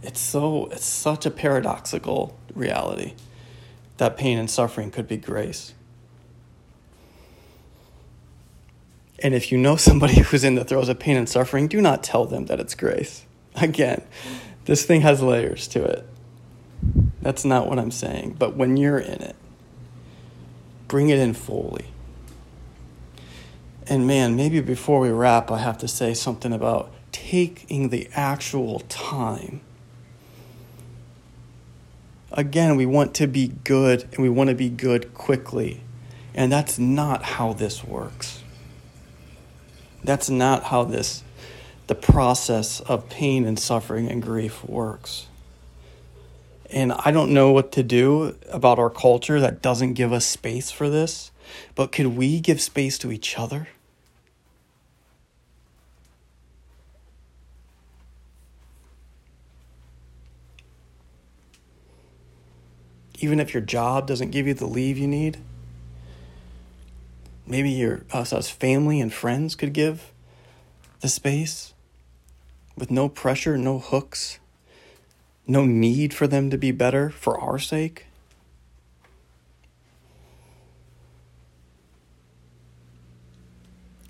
It's 0.03 0.19
so 0.19 0.67
it's 0.73 0.85
such 0.85 1.27
a 1.27 1.31
paradoxical 1.31 2.37
reality 2.55 3.15
that 3.99 4.17
pain 4.17 4.37
and 4.37 4.51
suffering 4.51 4.91
could 4.91 5.07
be 5.07 5.17
grace. 5.17 5.75
And 9.23 9.33
if 9.33 9.53
you 9.53 9.59
know 9.59 9.77
somebody 9.89 10.23
who's 10.23 10.43
in 10.43 10.57
the 10.57 10.65
throes 10.65 10.89
of 10.89 10.99
pain 10.99 11.17
and 11.17 11.29
suffering, 11.29 11.69
do 11.69 11.81
not 11.81 12.03
tell 12.03 12.25
them 12.25 12.47
that 12.47 12.59
it's 12.59 12.75
grace. 12.75 13.25
Again, 13.55 14.03
this 14.65 14.85
thing 14.85 15.03
has 15.03 15.23
layers 15.23 15.69
to 15.69 15.85
it. 15.85 16.05
That's 17.23 17.45
not 17.45 17.69
what 17.69 17.79
I'm 17.79 17.91
saying. 17.91 18.37
But 18.39 18.57
when 18.57 18.77
you're 18.77 18.99
in 18.99 19.23
it, 19.23 19.37
bring 20.89 21.09
it 21.09 21.19
in 21.19 21.35
fully. 21.35 21.87
And 23.89 24.07
man, 24.07 24.37
maybe 24.37 24.61
before 24.61 25.01
we 25.01 25.11
wrap, 25.11 25.51
I 25.51 25.59
have 25.59 25.79
to 25.79 25.89
say 25.89 26.13
something 26.15 26.53
about 26.53 26.91
taking 27.13 27.89
the 27.89 28.09
actual 28.13 28.81
time. 28.89 29.61
Again, 32.33 32.77
we 32.77 32.85
want 32.85 33.15
to 33.15 33.27
be 33.27 33.49
good 33.65 34.03
and 34.13 34.19
we 34.19 34.29
want 34.29 34.51
to 34.51 34.57
be 34.57 34.69
good 34.69 35.15
quickly. 35.15 35.81
And 36.35 36.53
that's 36.53 36.79
not 36.79 37.23
how 37.23 37.53
this 37.53 37.83
works. 37.83 38.43
That's 40.05 40.29
not 40.29 40.65
how 40.65 40.85
this 40.85 41.23
the 41.87 41.95
process 41.95 42.81
of 42.81 43.09
pain 43.09 43.45
and 43.45 43.59
suffering 43.59 44.11
and 44.11 44.21
grief 44.21 44.65
works. 44.65 45.29
And 46.71 46.93
I 46.93 47.11
don't 47.11 47.33
know 47.33 47.53
what 47.53 47.73
to 47.73 47.83
do 47.83 48.37
about 48.51 48.79
our 48.79 48.91
culture 48.91 49.41
that 49.41 49.63
doesn't 49.63 49.95
give 49.95 50.13
us 50.13 50.27
space 50.27 50.71
for 50.71 50.91
this, 50.91 51.31
but 51.75 51.93
could 51.93 52.09
we 52.09 52.41
give 52.41 52.61
space 52.61 52.99
to 52.99 53.13
each 53.13 53.39
other? 53.39 53.69
Even 63.19 63.41
if 63.41 63.55
your 63.55 63.63
job 63.63 64.07
doesn't 64.07 64.31
give 64.31 64.47
you 64.47 64.55
the 64.55 64.67
leave 64.67 64.99
you 64.99 65.07
need, 65.07 65.39
maybe 67.47 67.71
your 67.71 68.05
us 68.13 68.33
as 68.33 68.51
family 68.51 69.01
and 69.01 69.13
friends 69.13 69.55
could 69.55 69.73
give 69.73 70.13
the 71.01 71.09
space 71.09 71.73
with 72.77 72.91
no 72.91 73.09
pressure, 73.09 73.57
no 73.57 73.79
hooks 73.79 74.39
no 75.47 75.65
need 75.65 76.13
for 76.13 76.27
them 76.27 76.51
to 76.51 76.59
be 76.59 76.73
better 76.73 77.11
for 77.11 77.39
our 77.39 77.59
sake? 77.59 78.07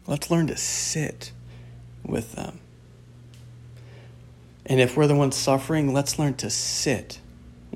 Let's 0.07 0.31
learn 0.31 0.47
to 0.47 0.57
sit 0.57 1.33
with 2.05 2.33
them. 2.33 2.61
And 4.65 4.81
if 4.81 4.97
we're 4.97 5.07
the 5.07 5.15
ones 5.15 5.37
suffering, 5.37 5.93
let's 5.93 6.19
learn 6.19 6.35
to 6.35 6.51
sit 6.51 7.21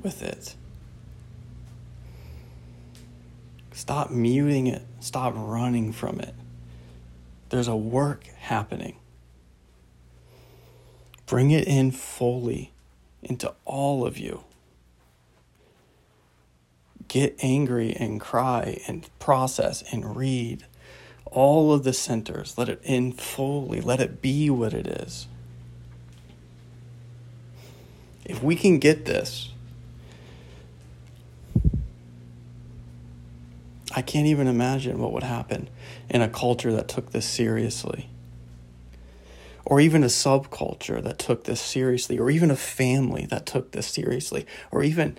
with 0.01 0.21
it. 0.21 0.55
Stop 3.73 4.11
muting 4.11 4.67
it, 4.67 4.83
stop 4.99 5.33
running 5.35 5.91
from 5.91 6.19
it. 6.19 6.35
There's 7.49 7.67
a 7.67 7.75
work 7.75 8.25
happening. 8.37 8.95
Bring 11.25 11.51
it 11.51 11.67
in 11.67 11.91
fully 11.91 12.70
into 13.21 13.53
all 13.65 14.05
of 14.05 14.17
you. 14.17 14.43
Get 17.07 17.35
angry 17.41 17.93
and 17.93 18.21
cry 18.21 18.81
and 18.87 19.07
process 19.19 19.83
and 19.91 20.15
read 20.15 20.65
all 21.25 21.73
of 21.73 21.83
the 21.83 21.93
centers. 21.93 22.57
Let 22.57 22.69
it 22.69 22.81
in 22.83 23.11
fully. 23.13 23.81
Let 23.81 23.99
it 23.99 24.21
be 24.21 24.49
what 24.49 24.73
it 24.73 24.87
is. 24.87 25.27
If 28.23 28.41
we 28.41 28.55
can 28.55 28.79
get 28.79 29.05
this, 29.05 29.51
I 33.93 34.01
can't 34.01 34.27
even 34.27 34.47
imagine 34.47 34.99
what 34.99 35.11
would 35.11 35.23
happen 35.23 35.69
in 36.09 36.21
a 36.21 36.29
culture 36.29 36.71
that 36.71 36.87
took 36.87 37.11
this 37.11 37.25
seriously 37.25 38.07
or 39.65 39.79
even 39.79 40.03
a 40.03 40.07
subculture 40.07 41.01
that 41.03 41.19
took 41.19 41.43
this 41.43 41.61
seriously, 41.61 42.17
or 42.17 42.29
even 42.29 42.51
a 42.51 42.55
family 42.55 43.25
that 43.27 43.45
took 43.45 43.71
this 43.71 43.87
seriously, 43.87 44.45
or 44.71 44.83
even 44.83 45.17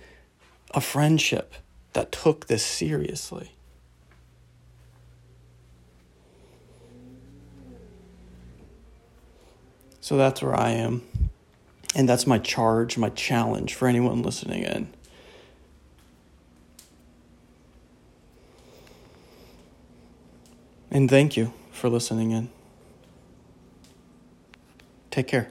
a 0.73 0.81
friendship 0.81 1.55
that 1.93 2.13
took 2.13 2.47
this 2.47 2.65
seriously. 2.65 3.53
So 10.01 10.17
that's 10.17 10.43
where 10.43 10.59
I 10.59 10.71
am. 10.71 11.03
And 11.95 12.09
that's 12.09 12.27
my 12.27 12.39
charge, 12.39 12.99
my 12.99 13.11
challenge 13.11 13.75
for 13.75 13.87
anyone 13.87 14.23
listening 14.23 14.65
in. 14.65 14.89
And 20.91 21.09
thank 21.09 21.37
you 21.37 21.53
for 21.71 21.89
listening 21.89 22.33
in. 22.33 22.51
Take 25.13 25.29
care. 25.29 25.47